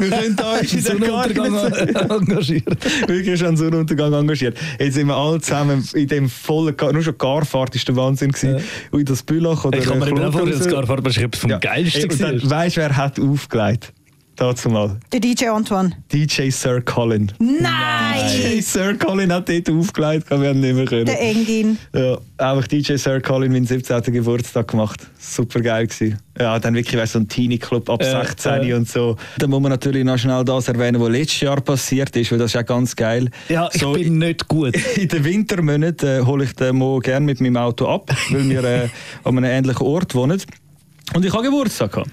Wir 0.00 0.10
können 0.10 0.36
da 0.36 0.58
in 0.58 0.68
der 0.68 0.80
Sonnenuntergang 0.82 2.10
engagiert. 2.10 3.08
Wirklich 3.08 3.44
an 3.44 3.56
Sonnenuntergang 3.56 4.12
engagiert. 4.12 4.58
Jetzt 4.80 4.94
sind 4.94 5.06
wir 5.06 5.16
alle 5.16 5.40
zusammen 5.40 5.88
in 5.94 6.08
dem 6.08 6.28
vollen 6.28 6.76
Gar, 6.76 6.92
nur 6.92 7.02
schon 7.02 7.16
Garfahrt 7.16 7.74
ist 7.76 7.86
der 7.86 7.94
Wahnsinn 7.94 8.32
gewesen. 8.32 8.64
Und 8.90 9.00
in 9.00 9.06
das 9.06 9.22
Bülach 9.22 9.64
oder 9.64 9.78
Ich 9.78 9.84
kann 9.84 10.00
mir 10.00 10.06
Kloten 10.06 10.32
vorstellen, 10.32 10.58
dass. 10.58 10.68
Garfahrt 10.68 11.04
wahrscheinlich 11.04 11.28
etwas 11.28 11.40
vom 11.40 11.50
Ja. 11.50 11.58
Geilsten 11.58 12.10
Und 12.10 12.20
war. 12.20 12.50
weißt 12.64 12.76
du, 12.76 12.80
wer 12.80 12.96
hat 12.96 13.20
aufgelegt? 13.20 13.92
Dazu 14.36 14.70
mal. 14.70 14.98
Der 15.12 15.20
DJ 15.20 15.48
Antoine. 15.48 15.92
DJ 16.10 16.48
Sir 16.48 16.80
Colin. 16.80 17.30
Nein! 17.38 18.32
DJ 18.34 18.60
Sir 18.60 18.96
Colin 18.96 19.30
hat 19.30 19.48
dort 19.48 19.68
aufgelegt, 19.68 20.30
wir 20.30 20.48
haben 20.48 20.60
nicht 20.60 20.74
mehr 20.74 20.86
können. 20.86 21.04
Der 21.04 21.20
Engin. 21.20 21.78
Ja, 21.94 22.16
einfach 22.38 22.66
DJ 22.66 22.96
Sir 22.96 23.20
Colin 23.20 23.52
meinen 23.52 23.66
17. 23.66 24.02
Geburtstag 24.04 24.68
gemacht. 24.68 25.06
Super 25.18 25.60
geil 25.60 25.86
gewesen. 25.86 26.18
Ja, 26.38 26.58
dann 26.58 26.74
wirklich 26.74 26.98
weißt, 26.98 27.12
so 27.12 27.18
ein 27.18 27.28
Teenie 27.28 27.58
Club 27.58 27.90
ab 27.90 28.02
Ja, 28.02 28.24
16 28.24 28.62
ja. 28.62 28.76
und 28.76 28.88
so. 28.88 29.16
Dann 29.38 29.50
muss 29.50 29.60
man 29.60 29.70
natürlich 29.70 30.02
noch 30.02 30.16
schnell 30.16 30.44
das 30.44 30.66
erwähnen, 30.66 30.98
was 31.00 31.10
letztes 31.10 31.40
Jahr 31.42 31.60
passiert 31.60 32.16
ist, 32.16 32.32
weil 32.32 32.38
das 32.38 32.46
ist 32.46 32.54
ja 32.54 32.62
ganz 32.62 32.96
geil. 32.96 33.28
Ja, 33.50 33.68
ich 33.70 33.82
so, 33.82 33.92
bin 33.92 34.18
nicht 34.18 34.48
gut. 34.48 34.74
in 34.96 35.08
den 35.08 35.24
Wintermonaten 35.24 36.22
äh, 36.22 36.24
hole 36.24 36.44
ich 36.44 36.54
den 36.54 36.76
Mo 36.76 37.00
gerne 37.00 37.26
mit 37.26 37.40
meinem 37.42 37.58
Auto 37.58 37.86
ab, 37.86 38.10
weil 38.30 38.48
wir 38.48 38.64
äh, 38.64 38.88
an 39.24 39.36
einem 39.36 39.44
ähnlichen 39.44 39.86
Ort 39.86 40.14
wohnen. 40.14 40.40
Und 41.14 41.24
ich 41.24 41.32
habe 41.32 41.42
Geburtstag. 41.42 42.02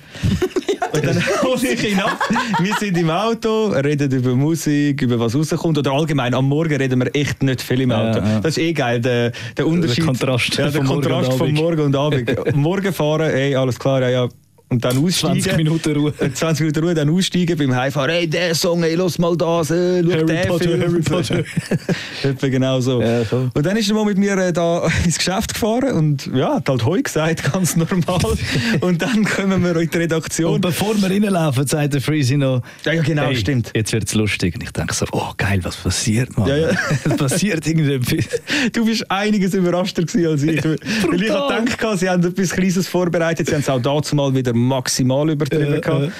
Und 0.94 1.06
dann 1.06 1.16
hole 1.44 1.68
ich 1.74 1.92
ihn 1.92 2.00
ab. 2.00 2.20
Wir 2.62 2.76
sind 2.76 2.98
im 2.98 3.10
Auto, 3.10 3.68
reden 3.68 4.12
über 4.12 4.36
Musik, 4.36 5.02
über 5.02 5.20
was 5.20 5.36
rauskommt. 5.36 5.78
Oder 5.78 5.92
allgemein, 5.92 6.34
am 6.34 6.48
Morgen 6.48 6.76
reden 6.76 7.00
wir 7.00 7.16
echt 7.16 7.44
nicht 7.44 7.62
viel 7.62 7.82
im 7.82 7.92
Ja, 7.92 8.10
Auto. 8.10 8.20
ja. 8.20 8.40
Das 8.40 8.58
ist 8.58 8.64
eh 8.64 8.74
geil, 8.74 9.00
der, 9.02 9.32
der 9.58 9.68
Unterschied. 9.68 10.06
Kontrast 10.06 10.58
ja, 10.58 10.70
der 10.70 10.84
Kontrast 10.84 11.34
von. 11.34 11.54
Morgen 11.54 11.82
und 11.82 11.96
Abend. 11.96 12.30
Morgen 12.56 12.94
fahren, 12.94 13.30
ey, 13.32 13.56
alles 13.56 13.78
klar, 13.80 14.02
ja, 14.02 14.10
ja. 14.10 14.30
Und 14.72 14.86
dann 14.86 15.04
aussteigen. 15.04 15.42
20 15.42 15.58
Minuten 15.58 15.96
Ruhe. 15.96 16.14
Äh, 16.20 16.32
20 16.32 16.62
Minuten 16.62 16.84
Ruhe, 16.84 16.94
dann 16.94 17.10
aussteigen 17.10 17.58
beim 17.58 17.76
Heimfahren. 17.76 18.12
Hey, 18.12 18.28
der 18.28 18.54
Song, 18.54 18.84
ey, 18.84 18.94
los 18.94 19.18
mal 19.18 19.36
das, 19.36 19.72
äh, 19.72 20.04
schau 20.04 20.12
Harry 20.12 20.26
den 20.26 20.48
Potter, 20.48 20.64
Film. 20.64 20.82
Harry 20.82 21.02
Potter. 21.02 21.44
Etwa 22.24 22.48
genau 22.48 22.80
so. 22.80 23.02
Ja, 23.02 23.24
voll. 23.24 23.50
und 23.52 23.66
dann 23.66 23.78
ist 23.78 23.90
er 23.90 23.96
mal 23.96 24.06
mit 24.06 24.20
mir 24.20 24.38
äh, 24.38 24.54
da 24.54 24.88
ins 25.06 25.18
Geschäft 25.18 25.56
gefahren 25.56 25.94
und 25.94 26.30
ja, 26.36 26.56
hat 26.56 26.70
halt 26.70 26.86
Hoi 26.86 27.02
gesagt, 27.02 27.52
ganz 27.52 27.76
normal. 27.76 28.38
und 28.82 29.02
dann 29.02 29.26
kommen 29.26 29.64
wir 29.64 29.76
in 29.76 29.90
die 29.90 29.98
Redaktion. 29.98 30.54
Und 30.54 30.62
bevor 30.62 30.96
wir 31.02 31.10
reinlaufen, 31.10 31.66
sagt 31.66 31.96
der 31.96 32.02
Freezy 32.02 32.38
noch, 32.38 32.62
Ja, 32.86 32.94
ja, 32.94 33.02
genau, 33.02 33.24
hey, 33.24 33.36
stimmt. 33.38 33.72
Jetzt 33.76 33.92
wird 33.92 34.04
es 34.04 34.14
lustig. 34.14 34.54
Und 34.54 34.62
ich 34.62 34.72
denke 34.72 34.94
so, 34.94 35.08
oh 35.14 35.32
geil, 35.36 35.62
was 35.64 35.78
passiert, 35.78 36.38
Mann? 36.38 36.48
Ja, 36.48 36.58
ja. 36.58 36.70
Es 37.06 37.18
passiert 37.18 37.66
irgendetwas. 37.66 38.40
Du 38.72 38.86
bist 38.86 39.10
einiges 39.10 39.56
überraschter 39.56 40.04
gewesen 40.04 40.28
als 40.28 40.44
ich. 40.44 40.64
Weil 40.64 40.76
ich 41.24 41.28
gedacht, 41.28 42.00
sie 42.00 42.08
haben 42.08 42.24
etwas 42.24 42.52
Kleines 42.52 42.88
vorbereitet. 42.88 43.48
Sie 43.48 43.54
haben 43.54 43.62
es 43.62 43.70
auch 43.70 43.82
dazu 43.82 44.16
mal 44.16 44.34
wieder 44.36 44.54
maximal 44.68 45.30
übertrieben. 45.30 45.82
Gehabt. 45.82 46.06
ja. 46.06 46.12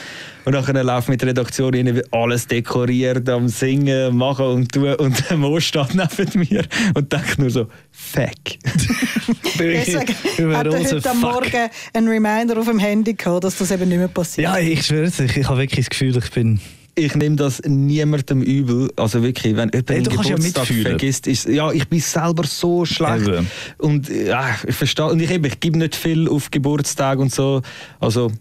Und 0.46 0.54
dann 0.54 0.86
laufen 0.86 1.12
mit 1.12 1.22
der 1.22 1.30
Redaktion 1.30 1.74
rein, 1.74 1.96
wie 1.96 2.02
alles 2.12 2.48
dekoriert, 2.48 3.28
am 3.30 3.48
Singen, 3.48 4.16
machen 4.16 4.46
und 4.46 4.72
tun. 4.72 4.96
Und 4.96 5.30
der 5.30 5.38
Mo 5.38 5.60
steht 5.60 5.94
neben 5.94 6.40
mir 6.50 6.64
und 6.96 7.12
denkt 7.12 7.38
nur 7.38 7.50
so, 7.50 7.68
fuck. 7.92 8.32
Deswegen 9.60 10.16
Über 10.38 10.58
hat 10.58 10.68
er 10.68 10.80
heute 10.80 11.10
am. 11.10 11.20
Morgen 11.20 11.70
einen 11.94 12.08
Reminder 12.08 12.58
auf 12.58 12.68
dem 12.68 12.80
Handy 12.80 13.14
gehabt, 13.14 13.44
dass 13.44 13.58
das 13.58 13.70
eben 13.72 13.90
nicht 13.90 13.98
mehr 13.98 14.08
passiert. 14.08 14.46
Ja, 14.46 14.58
ich 14.58 14.86
schwöre 14.86 15.04
es, 15.04 15.20
ich, 15.20 15.38
ich 15.38 15.48
habe 15.48 15.60
wirklich 15.60 15.86
das 15.86 15.90
Gefühl, 15.90 16.18
ich 16.18 16.32
bin... 16.32 16.60
ich 17.00 17.16
nehme 17.16 17.36
das 17.36 17.62
niemandem 17.66 18.42
übel. 18.42 18.90
Also 18.96 19.24
wirklich, 19.24 19.56
wenn 19.56 19.70
jemand 19.74 19.90
Hey, 19.90 20.02
ja 20.04 20.10
Geburtstag 20.10 20.40
mitfühlen. 20.64 20.84
vergisst, 20.86 21.28
ist, 21.28 21.48
ja, 21.48 21.72
ich 21.72 21.88
bin 21.88 22.00
selber 22.00 22.44
so 22.46 22.86
schlecht. 22.86 23.28
Eben. 23.28 23.48
Und 23.78 24.10
ja, 24.10 24.56
ich 24.68 24.76
verstehe, 24.76 25.06
und 25.08 25.20
ich, 25.22 25.32
eben, 25.32 25.46
ich 25.46 25.60
gebe 25.60 25.78
nicht 25.78 25.96
viel 25.96 26.28
auf 26.30 26.52
Geburtstag 26.52 27.20
und 27.20 27.34
so. 27.34 27.62
Also 28.00 28.32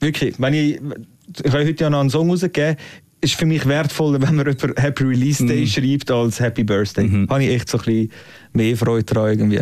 wirklich, 0.00 0.34
wenn 0.38 0.54
ich, 0.54 0.80
ich 1.44 1.52
habe 1.52 1.64
heute 1.64 1.84
ja 1.84 1.90
noch 1.90 2.00
einen 2.00 2.10
Song 2.10 2.30
rausgegeben, 2.30 2.76
ist 3.20 3.34
für 3.34 3.46
mich 3.46 3.64
wertvoller, 3.66 4.20
wenn 4.20 4.34
man 4.34 4.46
über 4.46 4.68
Happy 4.76 5.04
Release 5.04 5.42
Mhm. 5.42 5.48
Day 5.48 5.66
schreibt, 5.66 6.10
als 6.10 6.40
Happy 6.40 6.62
Birthday. 6.62 7.08
Habe 7.28 7.42
ich 7.44 7.50
echt 7.54 7.68
so 7.70 7.78
ein 7.78 7.84
bisschen 7.84 8.10
mehr 8.52 8.76
Freude 8.76 9.04
daran 9.04 9.30
irgendwie. 9.30 9.60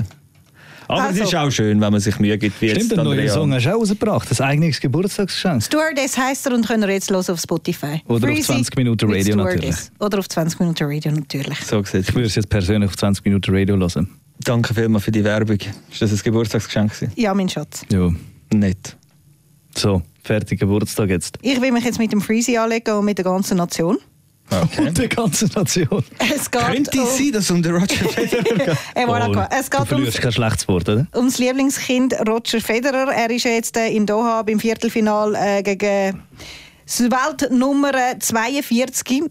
Aber 0.92 1.02
Also. 1.08 1.22
es 1.22 1.28
ist 1.28 1.34
auch 1.34 1.50
schön, 1.50 1.80
wenn 1.80 1.90
man 1.92 2.00
sich 2.00 2.18
Mühe 2.18 2.36
gibt, 2.38 2.60
wie 2.60 2.70
Stimmt, 2.70 2.96
neuen 2.96 3.06
Andrea. 3.08 3.32
Song 3.32 3.52
hast 3.52 3.64
du 3.66 3.74
auch 3.74 3.80
rausgebracht. 3.80 4.30
Das 4.30 4.40
eigenes 4.40 4.80
Geburtstagsgeschenk. 4.80 5.62
Stewardess 5.62 6.16
heisst 6.18 6.46
er 6.46 6.54
und 6.54 6.66
könnt 6.66 6.84
ihr 6.84 6.90
jetzt 6.90 7.10
hören 7.10 7.24
auf 7.28 7.40
Spotify. 7.40 8.00
Oder 8.06 8.16
auf 8.16 8.20
Freezy 8.34 8.42
20 8.42 8.76
Minuten 8.76 9.10
Radio 9.12 9.36
natürlich. 9.36 9.76
Oder 10.00 10.18
auf 10.18 10.28
20 10.28 10.60
Minuten 10.60 10.84
Radio 10.84 11.12
natürlich. 11.12 11.58
So 11.60 11.82
sieht's 11.82 12.08
Ich 12.08 12.14
würde 12.14 12.26
es 12.26 12.34
jetzt 12.34 12.48
persönlich 12.48 12.88
auf 12.90 12.96
20 12.96 13.24
Minuten 13.24 13.54
Radio 13.54 13.76
hören. 13.76 14.08
Danke 14.44 14.74
vielmals 14.74 15.04
für 15.04 15.12
die 15.12 15.22
Werbung. 15.24 15.58
Ist 15.90 16.02
das 16.02 16.12
ein 16.12 16.18
Geburtstagsgeschenk? 16.22 16.92
gewesen? 16.92 17.12
Ja, 17.16 17.32
mein 17.34 17.48
Schatz. 17.48 17.82
Ja. 17.90 18.10
Nicht. 18.52 18.96
So, 19.76 20.02
fertig 20.22 20.60
Geburtstag 20.60 21.08
jetzt. 21.10 21.38
Ich 21.42 21.60
will 21.60 21.72
mich 21.72 21.84
jetzt 21.84 21.98
mit 21.98 22.12
dem 22.12 22.20
Freezy 22.20 22.56
anlegen 22.56 22.94
und 22.96 23.04
mit 23.04 23.18
der 23.18 23.24
ganzen 23.24 23.56
Nation. 23.56 23.98
Okay. 24.50 24.86
Und 24.88 24.98
die 24.98 25.08
ganze 25.08 25.46
Nation. 25.46 26.04
Es 26.18 26.50
geht 26.50 26.60
Könnte 26.62 27.00
um, 27.00 27.06
sein, 27.06 27.32
dass 27.32 27.50
um 27.50 27.62
den 27.62 27.72
Roger 27.74 27.86
Federer 28.08 28.42
geht? 28.42 28.76
Voilà, 28.96 29.48
es 29.58 29.70
du 29.70 29.78
geht 29.78 29.88
verlierst 29.88 30.14
ums, 30.16 30.20
kein 30.20 30.32
schlechtes 30.32 30.68
Wort, 30.68 30.88
oder? 30.88 31.06
ums 31.14 31.38
Lieblingskind 31.38 32.14
Roger 32.28 32.60
Federer. 32.60 33.12
Er 33.12 33.30
ist 33.30 33.44
jetzt 33.44 33.76
äh, 33.76 33.88
in 33.88 34.04
Doha 34.04 34.42
beim 34.42 34.60
Viertelfinal 34.60 35.34
äh, 35.34 35.62
gegen 35.62 36.22
das 36.84 37.00
Weltnummer 37.00 37.92
42, 38.18 39.22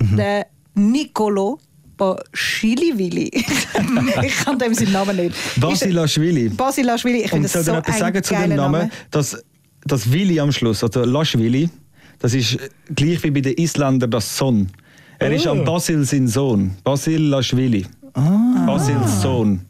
Mhm. 0.00 0.16
der 0.16 0.46
Nicolo 0.74 1.58
Basilashvili. 1.96 3.30
ich 4.22 4.36
kann 4.44 4.58
dem 4.58 4.74
seinen 4.74 4.92
Namen 4.92 5.16
nicht. 5.16 5.36
Basilashvili. 5.60 6.48
Basilashvili, 6.48 7.18
ich 7.22 7.30
finde 7.30 7.36
Und 7.36 7.42
das 7.44 7.52
soll 7.52 7.62
so 7.64 7.72
dir 7.72 7.78
etwas 7.78 7.94
ein 7.94 8.00
sagen 8.00 8.22
zu 8.24 8.34
dem 8.34 8.56
Namen? 8.56 8.72
Name. 8.80 8.90
Das, 9.10 9.36
das 9.84 10.10
Willi 10.10 10.40
am 10.40 10.50
Schluss, 10.50 10.82
also 10.82 11.04
Laschwili, 11.04 11.68
das 12.22 12.32
ist 12.34 12.56
gleich 12.94 13.22
wie 13.22 13.30
bei 13.30 13.40
den 13.42 13.54
Isländern 13.54 14.10
das 14.10 14.36
Son. 14.36 14.68
Er 15.18 15.30
ist 15.32 15.46
Oh. 15.46 15.50
am 15.50 15.64
Basil 15.64 16.04
sein 16.04 16.26
Sohn. 16.26 16.72
Basil 16.82 17.20
Laschwili. 17.22 17.86
Basils 18.66 19.20
Sohn. 19.22 19.60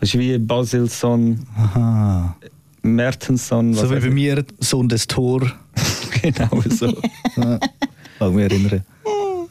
Das 0.00 0.08
ist 0.12 0.18
wie 0.18 0.36
Basils 0.38 0.98
Sohn, 1.00 1.46
Aha. 1.56 2.36
Mertensson. 2.82 3.74
So 3.74 3.90
wie 3.90 4.00
bei 4.00 4.10
mir, 4.10 4.44
Sohn 4.60 4.88
des 4.88 5.06
Tor. 5.06 5.42
Genau 6.22 6.50
so. 6.68 6.86
Ja. 7.36 7.58
Mag 8.18 8.32
mich 8.34 8.44
erinnern. 8.50 8.84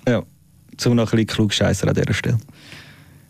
ja. 0.07 0.21
Zum 0.77 0.95
noch 0.95 1.11
ein 1.11 1.17
bisschen 1.17 1.27
klugscheisser 1.27 1.87
an 1.87 1.95
dieser 1.95 2.13
Stelle. 2.13 2.37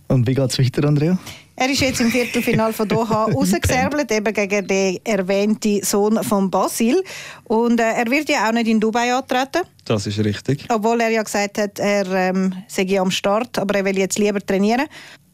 Und 0.09 0.27
wie 0.27 0.33
geht 0.33 0.49
es 0.51 0.59
weiter, 0.59 0.85
Andrea? 0.85 1.17
Er 1.61 1.69
ist 1.69 1.81
jetzt 1.81 1.99
im 1.99 2.09
Viertelfinal 2.09 2.71
von 2.71 2.87
Doha 2.87 3.25
rausgesärbelt, 3.33 4.09
eben 4.13 4.33
gegen 4.33 4.65
den 4.65 4.97
erwähnten 5.03 5.83
Sohn 5.83 6.23
von 6.23 6.49
Basil. 6.49 7.03
Und 7.43 7.81
äh, 7.81 7.83
er 7.97 8.09
wird 8.09 8.29
ja 8.29 8.47
auch 8.47 8.53
nicht 8.53 8.67
in 8.67 8.79
Dubai 8.79 9.13
antreten, 9.13 9.63
Das 9.83 10.07
ist 10.07 10.19
richtig. 10.19 10.65
obwohl 10.69 11.01
er 11.01 11.09
ja 11.09 11.21
gesagt 11.21 11.57
hat, 11.57 11.77
er 11.79 12.05
ähm, 12.13 12.53
sei 12.69 12.83
ja 12.83 13.01
am 13.01 13.11
Start, 13.11 13.59
aber 13.59 13.75
er 13.75 13.83
will 13.83 13.97
jetzt 13.97 14.17
lieber 14.17 14.39
trainieren. 14.39 14.85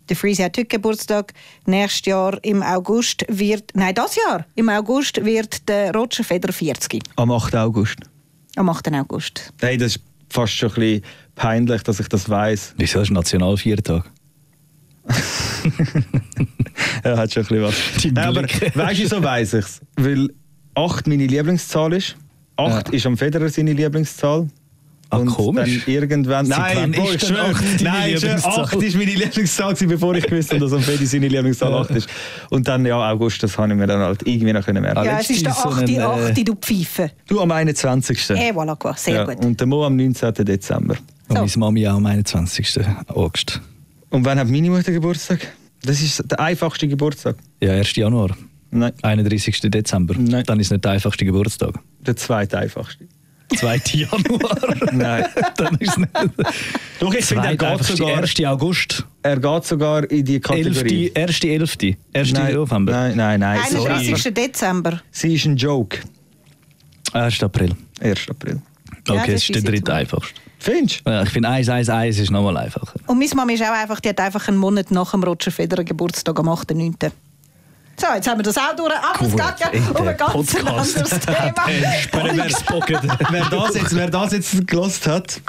Der 0.10 0.16
Freeze 0.16 0.44
hat 0.46 0.58
heute 0.58 0.66
Geburtstag. 0.68 1.32
Nächstes 1.68 2.08
Jahr 2.08 2.40
im 2.44 2.64
August 2.64 3.24
wird, 3.28 3.70
nein, 3.76 3.94
das 3.94 4.16
Jahr 4.16 4.48
im 4.56 4.70
August 4.70 5.24
wird 5.24 5.70
der 5.70 5.94
Roger 5.94 6.24
Federer 6.24 6.54
40. 6.54 7.04
Am 7.18 7.30
8. 7.32 7.54
August. 7.56 7.98
Am 8.56 8.68
8. 8.68 8.92
August. 8.94 9.54
Hey, 9.62 9.78
das 9.78 9.98
ist 9.98 10.02
fast 10.32 10.54
schon 10.54 10.70
ein 10.70 10.76
bisschen 10.76 11.02
peinlich, 11.36 11.84
dass 11.84 12.00
ich 12.00 12.08
das 12.10 12.28
weiß. 12.28 12.74
Wieso 12.78 13.02
ist 13.02 13.12
Nationalviertag? 13.12 14.10
Er 17.04 17.18
hat 17.18 17.32
schon 17.34 17.44
ein 17.44 17.48
bisschen 17.48 17.64
was. 17.64 17.76
Die 18.02 18.12
Nein, 18.12 18.26
aber 18.28 18.42
weißt 18.44 19.00
du, 19.00 19.04
wieso 19.04 19.24
weiss 19.24 19.54
ich 19.54 19.66
es? 19.66 19.82
Weil 19.96 20.30
8 20.76 21.08
meine 21.08 21.26
Lieblingszahl 21.28 21.94
ist. 21.94 22.16
8 22.58 22.88
Ja. 22.90 22.94
ist 22.94 23.06
am 23.06 23.18
Federer 23.18 23.50
seine 23.50 23.74
Lieblingszahl. 23.74 24.48
Ah, 25.12 25.18
Und 25.18 25.28
komisch. 25.28 25.84
Dann 25.86 25.94
irgendwann. 25.94 26.48
Nein, 26.48 26.94
ist 26.94 27.24
ich 27.24 27.38
acht 27.38 27.64
deine 27.64 27.84
nein, 27.84 28.02
schon 28.18 28.30
Lieblingszahl? 28.30 28.60
8 28.66 28.74
ist 28.84 28.96
meine 28.96 29.12
Lieblingszahl, 29.14 29.74
bevor 29.76 30.16
ich 30.16 30.26
gewusst 30.26 30.50
habe, 30.50 30.60
dass 30.62 30.74
am 30.74 30.82
Fedi 30.82 31.06
seine 31.06 31.28
Lieblingszahl 31.28 31.74
8 31.74 31.92
ist. 31.92 32.10
Und 32.50 32.68
dann, 32.68 32.86
ja, 32.86 33.12
August, 33.12 33.44
das 33.44 33.58
habe 33.58 33.72
ich 33.72 33.78
mir 33.78 33.88
dann 33.88 34.00
halt 34.02 34.22
irgendwie 34.28 34.52
noch 34.54 34.66
können 34.66 34.82
merken. 34.82 35.06
Ja, 35.06 35.20
es 35.20 35.30
ist 35.30 35.46
der 35.46 35.52
letztens 35.52 35.64
so 35.64 35.70
8. 35.70 35.84
einen, 35.84 35.96
äh, 35.96 36.32
8. 36.32 36.48
du 36.48 36.56
Pfeife. 36.56 37.12
Du 37.28 37.40
am 37.40 37.52
21. 37.52 38.30
Eh, 38.32 38.52
voilà, 38.52 38.98
sehr 38.98 39.14
ja, 39.16 39.24
gut. 39.26 39.46
Und 39.46 39.60
der 39.60 39.68
Mo 39.68 39.86
am 39.86 39.96
19. 39.96 40.34
Dezember. 40.34 40.96
Und 41.28 41.36
So. 41.36 41.42
meine 41.42 41.52
Mami 41.58 41.88
auch 41.88 41.96
am 41.98 42.06
21. 42.06 42.80
August. 43.10 43.62
Und 44.16 44.24
wann 44.24 44.40
hat 44.40 44.48
meine 44.48 44.70
Mutter 44.70 44.94
Geburtstag? 44.94 45.46
Das 45.84 46.02
ist 46.02 46.24
der 46.32 46.40
einfachste 46.40 46.88
Geburtstag. 46.88 47.36
Ja, 47.60 47.74
1. 47.74 47.98
Januar. 47.98 48.38
Nein, 48.72 48.94
31. 49.02 49.60
Dezember. 49.60 50.16
Nein. 50.18 50.46
Dann 50.46 50.58
ist 50.58 50.72
nicht 50.72 50.86
der 50.86 50.92
einfachste 50.94 51.26
Geburtstag. 51.26 51.78
der 52.00 52.16
zweite 52.16 52.58
einfachste. 52.60 53.10
2. 53.58 53.82
Januar. 53.92 54.76
Nein. 54.94 55.26
Dann 55.58 55.76
ist 55.80 55.90
es 55.90 55.98
nicht. 55.98 56.12
Doch, 57.00 57.14
ich 57.14 57.26
finde, 57.26 57.46
er 57.46 57.58
geht, 57.58 57.84
sogar, 57.84 58.18
1. 58.20 58.46
August. 58.46 59.06
er 59.22 59.38
geht 59.38 59.66
sogar 59.66 60.10
in 60.10 60.24
die 60.24 60.36
11. 60.36 60.44
Kategorie. 60.44 61.12
1. 61.14 61.44
11. 61.44 61.78
1. 62.14 62.32
Nein, 62.32 62.54
November. 62.54 62.92
Nein, 62.94 63.18
nein, 63.18 63.40
nein. 63.42 63.60
Sorry. 63.70 63.92
31. 63.92 64.34
Dezember. 64.34 65.02
Sie 65.12 65.36
ist 65.36 65.46
ein 65.46 65.58
Joke. 65.58 66.00
1. 67.12 67.44
April. 67.44 67.76
1. 68.00 68.30
April. 68.30 68.62
Ja, 69.10 69.14
Okay, 69.16 69.34
das 69.34 69.44
es 69.44 69.50
ist 69.50 69.56
der 69.56 69.72
dritte 69.72 69.94
einfachste. 69.94 70.40
Findest 70.60 71.02
du? 71.06 71.12
Ja, 71.12 71.24
ich 71.24 71.30
finde 71.30 71.50
1, 71.50 71.70
1, 71.70 71.90
1 71.90 72.20
ist 72.20 72.32
nochmal 72.32 72.58
einfacher. 72.58 72.94
Und 73.08 73.20
meine 73.20 73.36
Mama 73.36 73.52
ist 73.52 73.62
auch 73.64 73.72
einfach, 73.72 74.00
die 74.00 74.10
hat 74.10 74.20
einfach 74.20 74.48
einen 74.48 74.58
Monat 74.58 74.92
nach 74.92 75.12
dem 75.12 75.24
Roger 75.24 75.52
Federer 75.52 75.84
Geburtstag 75.84 76.40
am 76.40 76.50
8.9. 76.50 77.12
So, 77.98 78.08
jetzt 78.14 78.28
haben 78.28 78.40
wir 78.40 78.44
das 78.44 78.58
auch 78.58 78.76
durch. 78.76 78.94
Aber 78.94 79.26
es 79.26 79.32
Gut, 79.32 79.42
geht 79.42 79.60
ja 79.60 79.68
in 79.70 79.88
um 79.88 80.08
ein 80.08 80.18
ganz 80.18 80.32
Podcast. 80.34 80.98
anderes 80.98 81.20
Thema. 81.22 81.66
wer, 83.32 83.46
das 83.50 83.76
jetzt, 83.76 83.96
wer 83.96 84.10
das 84.10 84.32
jetzt 84.34 84.68
gelost 84.68 85.08
hat, 85.08 85.40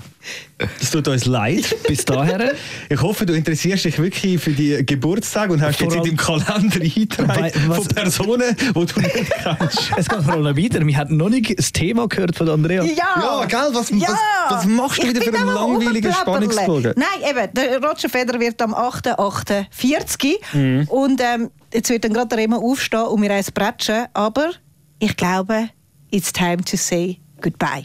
es 0.81 0.91
tut 0.91 1.07
uns 1.09 1.25
leid. 1.26 1.75
Bis 1.88 2.05
daher. 2.05 2.53
Ich 2.88 3.00
hoffe, 3.00 3.26
du 3.26 3.35
interessierst 3.35 3.85
dich 3.85 3.99
wirklich 3.99 4.41
für 4.41 4.50
die 4.53 4.85
Geburtstage 4.87 5.53
und 5.53 5.61
hast 5.61 5.79
Vor 5.79 5.87
jetzt 5.88 5.97
in 5.97 6.03
deinem 6.05 6.17
Kalender 6.17 6.81
eingetragen 6.81 7.73
von 7.75 7.87
Personen, 7.88 8.57
die 8.59 8.73
du 8.73 8.81
nicht 9.00 9.31
kennst. 9.43 9.91
Es 9.97 10.09
geht 10.09 10.23
vor 10.23 10.35
allem 10.35 10.57
weiter. 10.57 10.87
Wir 10.87 10.97
hatten 10.97 11.17
noch 11.17 11.29
nicht 11.29 11.59
das 11.59 11.73
Thema 11.73 12.07
gehört 12.09 12.37
von 12.37 12.49
Andrea. 12.49 12.83
Ja, 12.85 12.93
Ja, 13.21 13.45
gell, 13.47 13.59
was- 13.73 13.93
was- 13.93 14.19
was 14.49 14.65
machst 14.67 14.99
du 15.03 15.03
Ich 15.03 15.09
wieder 15.11 15.21
für 15.23 15.35
einen 15.37 15.47
langweiligen. 15.53 16.12
Spannungsbogen? 16.12 16.95
Nein, 16.97 17.29
eben, 17.29 17.53
der 17.55 17.83
Roger 17.83 18.09
Federer 18.09 18.38
wird 18.41 18.62
am 18.62 18.73
8.8.40 18.75 20.37
Mhm. 20.55 20.88
und 20.88 21.21
ähm, 21.21 21.50
jetzt 21.76 21.90
wird 21.90 22.04
dann 22.04 22.14
gerade 22.14 22.28
der 22.28 22.38
Remo 22.38 22.56
aufstehen 22.56 23.04
und 23.04 23.21
mir 23.21 23.30
eins 23.30 23.50
bretschen, 23.50 24.06
aber 24.14 24.52
ich 24.99 25.14
glaube, 25.16 25.68
it's 26.11 26.33
time 26.33 26.64
to 26.64 26.76
say 26.76 27.18
goodbye. 27.40 27.85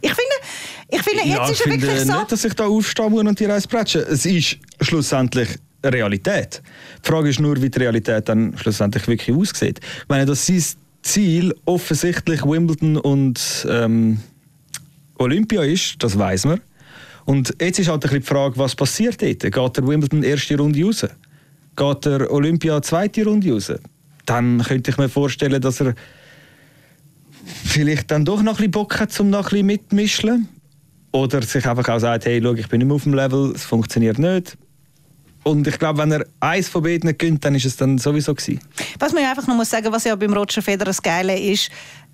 Ich 0.00 0.12
finde, 0.12 0.34
ich 0.88 1.02
finde 1.02 1.28
Ja, 1.28 1.36
jetzt 1.36 1.50
ich 1.52 1.52
ist 1.52 1.62
finde 1.62 1.86
wirklich 1.86 2.00
so... 2.04 2.12
nicht, 2.12 2.32
dass 2.32 2.44
ich 2.44 2.54
da 2.54 2.66
aufstehen 2.66 3.10
muss 3.12 3.20
und 3.20 3.38
die 3.38 3.44
Reise 3.44 3.68
bretschen. 3.68 4.02
Es 4.02 4.26
ist 4.26 4.58
schlussendlich 4.80 5.48
Realität. 5.82 6.60
Die 7.04 7.08
Frage 7.08 7.30
ist 7.30 7.40
nur, 7.40 7.60
wie 7.62 7.70
die 7.70 7.78
Realität 7.78 8.28
dann 8.28 8.56
schlussendlich 8.58 9.06
wirklich 9.06 9.36
aussieht. 9.36 9.80
Ich 9.80 10.08
meine, 10.08 10.26
dass 10.26 10.46
sein 10.46 10.62
Ziel 11.02 11.54
offensichtlich 11.66 12.42
Wimbledon 12.44 12.96
und 12.96 13.66
ähm, 13.70 14.18
Olympia 15.18 15.62
ist, 15.62 15.96
das 16.00 16.18
weiß 16.18 16.46
man. 16.46 16.60
Und 17.26 17.54
jetzt 17.60 17.78
ist 17.78 17.88
halt 17.88 17.96
ein 17.96 18.00
bisschen 18.00 18.20
die 18.20 18.26
Frage, 18.26 18.58
was 18.58 18.74
passiert 18.74 19.22
dort? 19.22 19.40
Geht 19.40 19.76
der 19.76 19.86
Wimbledon 19.86 20.22
erste 20.22 20.58
Runde 20.58 20.84
raus? 20.84 21.06
Geht 21.76 22.04
der 22.04 22.30
Olympia 22.30 22.80
zweite 22.82 23.24
Runde 23.24 23.52
raus? 23.52 23.72
Dann 24.26 24.62
könnte 24.62 24.90
ich 24.90 24.98
mir 24.98 25.08
vorstellen, 25.08 25.60
dass 25.60 25.80
er 25.80 25.94
vielleicht 27.64 28.10
dann 28.10 28.24
doch 28.24 28.42
noch 28.42 28.52
ein 28.52 28.56
bisschen 28.56 28.70
Bock 28.70 29.00
hat, 29.00 29.18
um 29.20 29.30
noch 29.30 29.52
ein 29.52 29.66
mitmischen. 29.66 30.48
Oder 31.12 31.42
sich 31.42 31.66
einfach 31.66 31.88
auch 31.88 31.98
sagt, 31.98 32.24
hey, 32.24 32.40
schau, 32.42 32.54
ich 32.54 32.68
bin 32.68 32.78
nicht 32.78 32.88
mehr 32.88 32.96
auf 32.96 33.04
dem 33.04 33.14
Level, 33.14 33.52
es 33.54 33.64
funktioniert 33.64 34.18
nicht. 34.18 34.56
Und 35.44 35.66
ich 35.66 35.78
glaube, 35.78 35.98
wenn 35.98 36.10
er 36.10 36.26
eins 36.40 36.68
von 36.68 36.82
beiden 36.82 37.08
nicht 37.08 37.18
gönnt, 37.18 37.44
dann 37.44 37.54
ist 37.54 37.66
es 37.66 37.76
dann 37.76 37.98
sowieso 37.98 38.34
gewesen. 38.34 38.60
Was 38.98 39.12
man 39.12 39.24
einfach 39.24 39.46
noch 39.46 39.54
muss 39.54 39.70
sagen, 39.70 39.92
was 39.92 40.04
ja 40.04 40.16
beim 40.16 40.32
Roger 40.32 40.62
Federer 40.62 40.86
das 40.86 41.02
Geile 41.02 41.38
ist, 41.38 41.70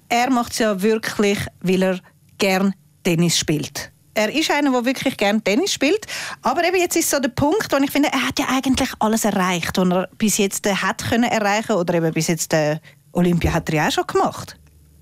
er 0.09 0.31
macht 0.31 0.53
es 0.53 0.59
ja 0.59 0.83
wirklich, 0.83 1.39
weil 1.63 1.83
er 1.83 2.01
gern 2.39 2.75
Tennis 3.05 3.39
spielt. 3.39 3.93
Er 4.15 4.35
ist 4.35 4.51
einer, 4.51 4.73
der 4.73 4.85
wirklich 4.85 5.17
gern 5.17 5.43
Tennis 5.43 5.73
spielt. 5.73 6.07
Aber 6.43 6.67
eben 6.67 6.77
jetzt 6.77 6.97
ist 6.97 7.11
so 7.11 7.21
der 7.21 7.29
Punkt, 7.29 7.71
wo 7.71 7.77
ich 7.77 7.91
finde, 7.91 8.09
er 8.13 8.27
hat 8.27 8.39
ja 8.39 8.47
eigentlich 8.49 8.91
alles 8.99 9.25
erreicht, 9.25 9.79
was 9.79 9.89
er 9.89 10.09
bis 10.19 10.39
jetzt 10.39 10.67
äh, 10.67 10.75
hat 10.75 11.09
können 11.09 11.31
erreichen 11.31 11.73
oder 11.73 11.95
eben 11.95 12.13
bis 12.13 12.27
jetzt 12.27 12.53
äh, 12.53 12.79
Olympia 13.13 13.53
hat 13.53 13.69
er 13.71 13.75
ja 13.77 13.89
auch 13.89 13.93
schon 13.93 14.07
gemacht. 14.07 14.57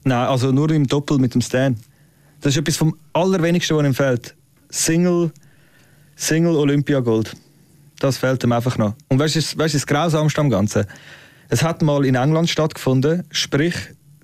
Nein, 0.05 0.27
also 0.27 0.53
nur 0.53 0.71
im 0.71 0.87
Doppel 0.87 1.19
mit 1.19 1.35
dem 1.35 1.41
Stan. 1.41 1.77
Das 2.41 2.55
ist 2.55 2.59
etwas 2.59 2.77
vom 2.77 2.97
Allerwenigsten, 3.13 3.77
was 3.77 3.85
ihm 3.85 3.95
fehlt. 3.95 4.35
Single, 4.71 5.33
Single 6.17 6.57
Olympia 6.57 7.01
Gold. 7.01 7.35
Das 7.99 8.17
fehlt 8.17 8.45
ihm 8.45 8.53
einfach 8.53 8.79
noch. 8.79 8.95
Und 9.09 9.19
du, 9.19 9.25
weißt 9.25 9.55
du, 9.55 9.57
das 9.59 9.87
Grausamste 9.87 10.41
am 10.41 10.51
Ganzen? 10.51 10.87
Es 11.49 11.63
hat 11.63 11.83
mal 11.83 12.05
in 12.05 12.15
England 12.15 12.49
stattgefunden, 12.51 13.25
sprich, 13.31 13.75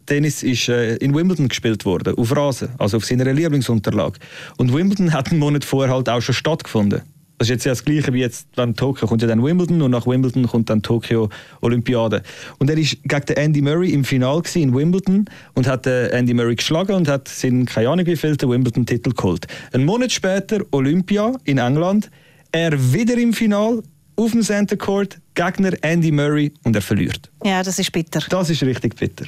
Tennis 0.06 0.42
ist 0.42 0.68
äh, 0.68 0.96
in 0.96 1.14
Wimbledon 1.14 1.48
gespielt 1.48 1.84
worden, 1.84 2.14
auf 2.16 2.36
Rasen, 2.36 2.68
also 2.78 2.96
auf 2.98 3.04
seiner 3.04 3.32
Lieblingsunterlage. 3.32 4.18
Und 4.56 4.72
Wimbledon 4.72 5.12
hat 5.12 5.30
einen 5.30 5.40
Monat 5.40 5.64
vorher 5.64 5.94
halt 5.94 6.08
auch 6.08 6.20
schon 6.20 6.34
stattgefunden. 6.34 7.02
Das 7.38 7.48
ist 7.48 7.50
jetzt 7.50 7.64
ja 7.64 7.72
das 7.72 7.84
Gleiche 7.84 8.12
wie 8.12 8.20
jetzt, 8.20 8.46
wenn 8.54 8.74
Tokio 8.74 9.08
kommt 9.08 9.20
ja 9.22 9.28
dann 9.28 9.42
Wimbledon 9.42 9.82
und 9.82 9.90
nach 9.90 10.06
Wimbledon 10.06 10.46
kommt 10.46 10.70
dann 10.70 10.82
Tokio 10.82 11.30
Olympiade. 11.62 12.22
Und 12.58 12.70
er 12.70 12.78
ist 12.78 13.02
gegen 13.02 13.26
den 13.26 13.36
Andy 13.36 13.60
Murray 13.60 13.90
im 13.90 14.04
Final 14.04 14.40
gewesen 14.40 14.62
in 14.62 14.74
Wimbledon 14.74 15.24
und 15.54 15.66
hat 15.66 15.84
den 15.84 16.10
Andy 16.10 16.32
Murray 16.32 16.54
geschlagen 16.54 16.94
und 16.94 17.08
hat 17.08 17.26
seinen 17.26 17.66
keine 17.66 17.88
Ahnung 17.88 18.06
wie 18.06 18.16
viel 18.16 18.36
Wimbledon-Titel 18.40 19.12
geholt. 19.12 19.46
Einen 19.72 19.84
Monat 19.84 20.12
später 20.12 20.60
Olympia 20.70 21.32
in 21.44 21.58
England, 21.58 22.08
er 22.52 22.72
wieder 22.92 23.18
im 23.18 23.32
Final 23.32 23.82
auf 24.16 24.30
dem 24.30 24.42
Center 24.42 24.76
Court, 24.76 25.18
Gegner 25.34 25.72
Andy 25.82 26.12
Murray 26.12 26.52
und 26.62 26.76
er 26.76 26.82
verliert. 26.82 27.30
Ja, 27.42 27.64
das 27.64 27.80
ist 27.80 27.90
bitter. 27.90 28.22
Das 28.28 28.48
ist 28.48 28.62
richtig 28.62 28.94
bitter. 28.94 29.26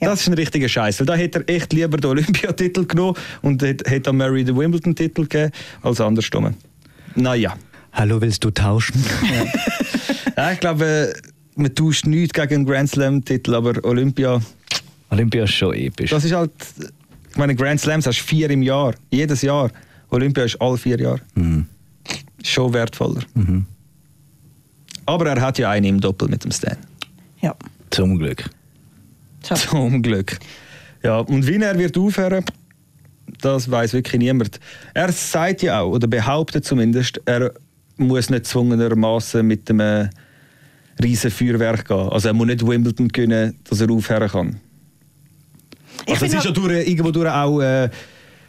Ja. 0.00 0.08
Das 0.08 0.20
ist 0.22 0.28
ein 0.28 0.34
richtiger 0.34 0.68
Scheiß. 0.68 0.98
Weil 1.00 1.06
da 1.06 1.14
hätte 1.14 1.44
er 1.46 1.54
echt 1.54 1.72
lieber 1.72 1.96
den 1.98 2.10
Olympiatitel 2.10 2.86
genommen 2.86 3.16
und 3.42 3.62
hätte 3.62 3.88
hätte 3.90 4.12
Murray 4.12 4.44
den 4.44 4.56
Wimbledon-Titel 4.56 5.22
gegeben 5.22 5.52
als 5.82 6.00
andersrum. 6.00 6.54
Naja. 7.14 7.54
Hallo, 7.92 8.20
willst 8.20 8.42
du 8.44 8.50
tauschen? 8.50 9.04
Ja, 10.36 10.52
ich 10.52 10.60
glaube, 10.60 11.12
äh, 11.14 11.60
man 11.60 11.74
tauscht 11.74 12.06
nichts 12.06 12.32
gegen 12.32 12.54
einen 12.54 12.64
Grand 12.64 12.88
Slam-Titel, 12.88 13.54
aber 13.54 13.84
Olympia, 13.84 14.40
Olympia 15.10 15.44
ist 15.44 15.52
schon 15.52 15.74
episch. 15.74 16.08
das 16.08 16.24
ist 16.24 16.32
halt. 16.32 16.52
Ich 17.30 17.36
meine, 17.36 17.54
Grand 17.54 17.78
Slams 17.78 18.06
hast 18.06 18.20
du 18.20 18.24
vier 18.24 18.48
im 18.48 18.62
Jahr. 18.62 18.94
Jedes 19.10 19.42
Jahr. 19.42 19.70
Olympia 20.08 20.44
ist 20.44 20.58
alle 20.60 20.78
vier 20.78 20.98
Jahre. 20.98 21.20
Mhm. 21.34 21.66
Schon 22.42 22.72
wertvoller. 22.72 23.20
Aber 25.04 25.26
er 25.26 25.40
hat 25.42 25.58
ja 25.58 25.68
einen 25.70 25.84
im 25.86 26.00
Doppel 26.00 26.28
mit 26.28 26.42
dem 26.42 26.52
Stan. 26.52 26.76
Ja. 27.42 27.54
Zum 27.90 28.18
Glück. 28.18 28.48
Zum 29.54 30.02
Glück. 30.02 30.38
Ja, 31.02 31.18
und 31.18 31.46
wie 31.46 31.56
er 31.56 31.78
wird 31.78 31.96
aufhören, 31.96 32.44
das 33.40 33.70
weiß 33.70 33.92
wirklich 33.94 34.18
niemand. 34.18 34.60
Er 34.94 35.12
sagt 35.12 35.62
ja 35.62 35.80
auch, 35.80 35.92
oder 35.92 36.06
behauptet 36.06 36.64
zumindest, 36.64 37.20
er 37.24 37.52
muss 37.96 38.28
nicht 38.30 38.46
zwungenermaßen 38.46 39.46
mit 39.46 39.70
einem 39.70 40.10
riesen 41.02 41.30
Feuerwerk 41.30 41.86
gehen. 41.88 41.96
Also 42.10 42.28
er 42.28 42.34
muss 42.34 42.46
nicht 42.46 42.66
Wimbledon 42.66 43.08
gewinnen, 43.08 43.58
dass 43.64 43.80
er 43.80 43.90
aufhören 43.90 44.28
kann. 44.28 44.60
Ich 46.06 46.12
Also 46.14 46.26
es 46.26 46.32
ist 46.34 46.44
ja 46.44 46.44
halt- 46.46 46.56
durch, 46.56 46.88
irgendwo 46.88 47.10
durch 47.10 47.30
auch... 47.30 47.60
Äh, 47.60 47.88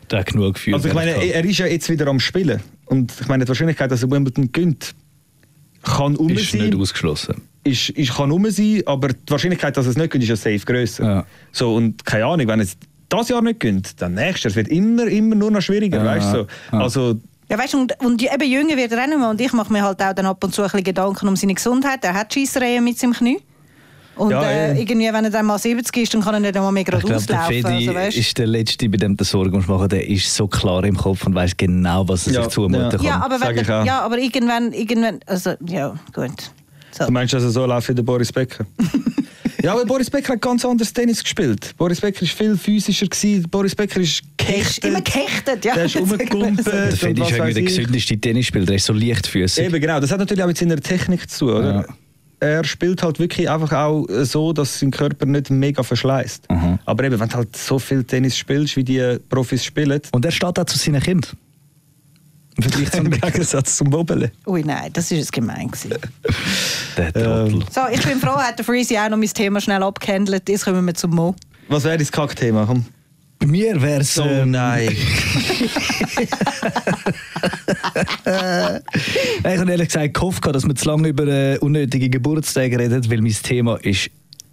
Der 0.10 0.24
genug 0.24 0.56
Gefühl. 0.56 0.74
also 0.74 0.88
ich 0.88 0.94
meine, 0.94 1.12
er 1.12 1.36
er 1.36 1.46
ist 1.46 1.58
ja 1.60 1.68
jetzt 1.68 1.90
wieder 1.90 2.08
am 2.08 2.20
Spielen. 2.20 2.60
Und 2.86 3.14
ich 3.22 3.28
meine, 3.28 3.46
die 3.46 3.48
Wahrscheinlichkeit, 3.50 3.92
dass 3.92 4.04
er 4.04 4.12
Wimbledon 4.12 4.52
gewinnt, 4.52 4.94
kann 5.84 6.16
um 6.18 6.30
ist 6.30 6.52
sein 6.52 6.62
nicht 6.62 6.76
ausgeschlossen. 6.76 7.36
Ist, 7.64 7.90
ist, 7.90 8.14
kann 8.16 8.32
rum 8.32 8.50
sein, 8.50 8.82
aber 8.86 9.10
die 9.10 9.16
Wahrscheinlichkeit, 9.30 9.76
dass 9.78 9.86
es 9.86 9.96
nicht 9.98 10.10
gönnt, 10.12 10.24
ist 10.24 10.30
ja 10.30 10.36
safe 10.36 10.60
grösser. 10.60 11.04
Ja. 11.04 11.26
So, 11.52 11.76
und 11.76 12.04
keine 12.06 12.26
Ahnung, 12.26 12.48
wenn 12.48 12.60
es 12.60 12.76
das 13.10 13.30
Jahr 13.30 13.42
nicht 13.42 13.60
gönnt, 13.60 14.02
dann 14.02 14.14
nächstes 14.16 14.44
Jahr. 14.44 14.50
Es 14.52 14.56
wird 14.56 14.68
immer, 14.70 15.06
immer 15.08 15.36
nur 15.36 15.52
noch 15.52 15.62
schwieriger, 15.62 16.00
Ja. 16.00 16.06
weißt 16.06 16.34
du? 16.34 16.38
So. 16.40 16.48
Ja. 16.72 16.80
Also, 16.84 17.16
Ja, 17.50 17.58
weißt, 17.58 17.76
und, 17.76 17.94
und 18.04 18.22
eben 18.24 18.50
jünger 18.52 18.78
wird 18.78 18.92
er 18.94 19.04
auch 19.04 19.08
nicht 19.08 19.18
mehr. 19.20 19.30
Und 19.30 19.42
ich 19.42 19.52
mache 19.54 19.72
mir 19.74 19.84
halt 19.84 20.02
auch 20.02 20.14
dann 20.14 20.26
ab 20.26 20.44
und 20.44 20.54
zu 20.56 20.62
ein 20.62 20.68
bisschen 20.70 20.84
Gedanken 20.86 21.28
um 21.28 21.36
seine 21.36 21.54
Gesundheit. 21.54 22.04
Er 22.04 22.14
hat 22.14 22.34
Scheissereien 22.34 22.84
mit 22.84 22.98
seinem 22.98 23.14
Knie. 23.14 23.40
Und 24.16 24.32
Ja, 24.32 24.44
äh, 24.44 24.74
ja. 24.74 24.80
irgendwie, 24.80 25.08
wenn 25.14 25.24
er 25.26 25.30
dann 25.32 25.46
mal 25.46 25.58
70 25.58 25.96
ist, 26.04 26.14
dann 26.14 26.22
kann 26.22 26.34
er 26.36 26.40
nicht 26.42 26.56
einmal 26.56 26.72
mehr 26.72 26.82
Ich 26.82 26.88
gerade 26.88 27.06
glaube, 27.06 27.26
der 27.26 27.40
auslaufen. 27.42 27.64
Fedi 27.64 27.88
Also, 27.90 27.96
weißt? 27.96 28.18
ist 28.18 28.38
der 28.38 28.48
Letzte, 28.48 28.90
bei 28.90 28.98
dem 28.98 29.16
du 29.18 29.24
Sorgen 29.24 29.52
musst 29.56 29.68
machen 29.70 29.88
Der 29.90 30.08
ist 30.08 30.34
so 30.34 30.48
klar 30.48 30.84
im 30.84 30.96
Kopf 30.98 31.26
und 31.26 31.34
weiß 31.36 31.56
genau, 31.58 32.08
was 32.08 32.28
er 32.28 32.34
Ja, 32.34 32.44
sich 32.44 32.52
zumuten 32.54 32.82
ja. 32.84 32.90
kann. 32.90 33.06
ja, 33.06 33.22
aber, 33.24 33.40
wenn 33.42 33.56
der, 33.56 33.84
ja, 33.86 34.02
aber 34.02 34.18
irgendwann, 34.18 34.74
irgendwann, 34.74 35.20
also 35.26 35.52
ja, 35.66 35.96
gut. 36.14 36.52
So. 36.92 37.06
Du 37.06 37.12
meinst 37.12 37.34
also 37.34 37.50
so 37.50 37.66
läuft 37.66 37.90
wie 37.90 37.96
der 37.96 38.04
Boris 38.04 38.32
Becker? 38.32 38.66
ja, 39.64 39.74
aber 39.74 39.86
Boris 39.86 40.10
Becker 40.10 40.34
hat 40.34 40.42
ganz 40.42 40.66
anders 40.66 40.92
Tennis 40.92 41.24
gespielt. 41.24 41.74
Boris 41.78 42.02
Becker 42.02 42.22
war 42.22 42.28
viel 42.28 42.58
physischer. 42.58 43.08
Gewesen. 43.08 43.48
Boris 43.50 43.76
Becker 43.76 44.00
ist 44.02 44.22
Er 44.38 44.46
gehechtet. 44.46 44.86
immer 44.86 45.02
gehechtet, 45.02 45.66
ja. 45.66 45.74
Der 45.76 45.86
ist 45.86 45.96
rumgekumpelt. 46.00 46.66
Der 46.68 46.92
Fedi 46.92 47.22
ist 47.22 47.32
irgendwie 47.32 47.54
der 47.54 47.64
gesündeste 47.64 48.18
Tennisspieler. 48.18 48.66
Der 48.66 48.76
ist 48.76 48.86
so 48.86 48.94
leichtfüßig. 48.94 49.66
Eben 49.66 49.80
genau, 49.80 50.00
das 50.00 50.12
hat 50.12 50.20
natürlich 50.20 50.44
auch 50.44 50.48
mit 50.48 50.58
seiner 50.58 50.78
Technik 50.78 51.30
zu 51.30 51.46
tun, 51.48 51.56
oder? 51.56 51.76
Ja. 51.76 51.86
Er 52.44 52.64
spielt 52.64 53.04
halt 53.04 53.20
wirklich 53.20 53.48
einfach 53.48 53.72
auch 53.72 54.08
so, 54.24 54.52
dass 54.52 54.80
sein 54.80 54.90
Körper 54.90 55.28
nicht 55.28 55.52
mega 55.52 55.84
verschleißt. 55.84 56.50
Mhm. 56.50 56.80
Aber 56.86 57.04
eben, 57.04 57.20
wenn 57.20 57.30
du 57.30 57.36
halt 57.36 57.56
so 57.56 57.78
viel 57.78 58.04
Tennis 58.04 58.36
spielst, 58.36 58.76
wie 58.76 58.84
die 58.84 59.18
Profis 59.30 59.64
spielen, 59.64 60.02
Und 60.12 60.26
er 60.26 60.32
steht 60.32 60.58
auch 60.58 60.66
zu 60.66 60.76
seinen 60.80 61.02
Kindern. 61.02 61.38
Im 62.58 62.64
Vergleich 62.64 62.92
zum 62.92 63.06
im 63.12 63.12
Gegensatz 63.12 63.78
zum 63.78 63.94
Wobbeln. 63.94 64.32
Ui, 64.48 64.64
nein, 64.64 64.90
das 64.92 65.12
war 65.12 65.20
jetzt 65.20 65.32
gemein. 65.32 65.70
Der 66.98 67.14
Trottel. 67.14 67.64
So, 67.72 67.82
ich 67.92 68.02
bin 68.04 68.20
froh, 68.20 68.38
hat 68.38 68.58
der 68.58 68.66
Freezy 68.66 68.98
auch 68.98 69.10
noch 69.10 69.18
mein 69.18 69.30
Thema 69.30 69.62
schnell 69.62 69.84
abgehandelt. 69.84 70.48
Jetzt 70.50 70.66
kommen 70.66 70.86
wir 70.86 70.94
zum 70.94 71.12
Mo. 71.12 71.36
Was 71.68 71.84
wäre 71.84 71.98
dein 71.98 72.08
Kackthema? 72.08 72.66
Komm. 72.66 72.86
Bei 73.40 73.48
mir 73.48 73.82
wäre 73.82 74.02
es. 74.02 74.14
So, 74.14 74.24
nein. 74.46 74.90
Ich 74.92 75.00
habe 79.46 79.72
ehrlich 79.72 79.88
gesagt 79.88 80.14
gehofft, 80.14 80.46
dass 80.46 80.68
wir 80.68 80.76
zu 80.76 80.88
lange 80.88 81.08
über 81.08 81.26
äh, 81.26 81.58
unnötige 81.58 82.10
Geburtstage 82.10 82.78
reden, 82.78 83.10
weil 83.10 83.22
mein 83.22 83.34
Thema 83.34 83.78
ist 83.78 84.12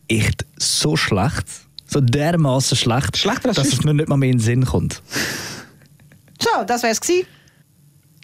echt 0.09 0.47
so 0.57 0.97
schlecht. 0.97 1.45
So 1.87 2.01
dermaßen 2.01 2.77
schlecht, 2.77 3.17
Schlechter 3.17 3.49
als 3.49 3.57
dass 3.57 3.69
es 3.69 3.85
mir 3.85 3.95
nicht 3.95 4.09
mal 4.09 4.17
mehr 4.17 4.31
in 4.31 4.37
den 4.37 4.43
Sinn 4.43 4.65
kommt. 4.65 5.03
So, 6.41 6.65
das 6.67 6.83
wär's 6.83 7.01
gewesen. 7.01 7.27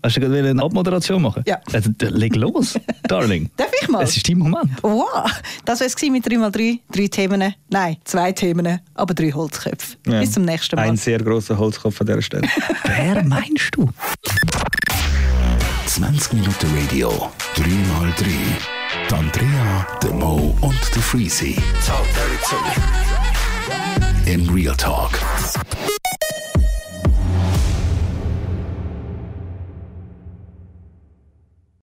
Hast 0.04 0.16
du 0.16 0.20
gerade 0.20 0.46
eine 0.50 0.62
Abmoderation 0.62 1.22
machen? 1.22 1.42
Ja. 1.46 1.58
D- 1.72 2.06
leg 2.08 2.36
los, 2.36 2.78
Darling. 3.08 3.48
Darf 3.56 3.70
ich 3.80 3.88
mal? 3.88 4.02
Es 4.02 4.14
ist 4.18 4.28
dein 4.28 4.36
Moment. 4.38 4.70
Wow, 4.82 5.30
das 5.64 5.80
wär's 5.80 5.96
gewesen 5.96 6.12
mit 6.12 6.26
3x3. 6.26 6.78
Drei 6.92 7.06
Themen. 7.08 7.54
Nein, 7.70 7.96
zwei 8.04 8.32
Themen, 8.32 8.80
aber 8.94 9.14
drei 9.14 9.30
Holzköpfe. 9.32 9.96
Ja. 10.06 10.20
Bis 10.20 10.32
zum 10.32 10.44
nächsten 10.44 10.76
Mal. 10.76 10.82
Ein 10.90 10.96
sehr 10.98 11.18
grosser 11.20 11.56
Holzkopf 11.56 11.98
an 12.02 12.06
dieser 12.06 12.20
Stelle. 12.20 12.46
Wer 12.84 13.24
meinst 13.24 13.70
du? 13.72 13.88
20 15.86 16.32
Minuten 16.34 16.66
Radio, 16.78 17.30
3x3. 17.56 18.26
Die 19.10 19.14
Andrea, 19.14 19.86
der 20.02 20.12
Mo 20.12 20.54
und 20.60 20.78
der 20.94 21.02
Freezy. 21.02 21.56
In 24.26 24.48
Real 24.50 24.76
Talk. 24.76 25.18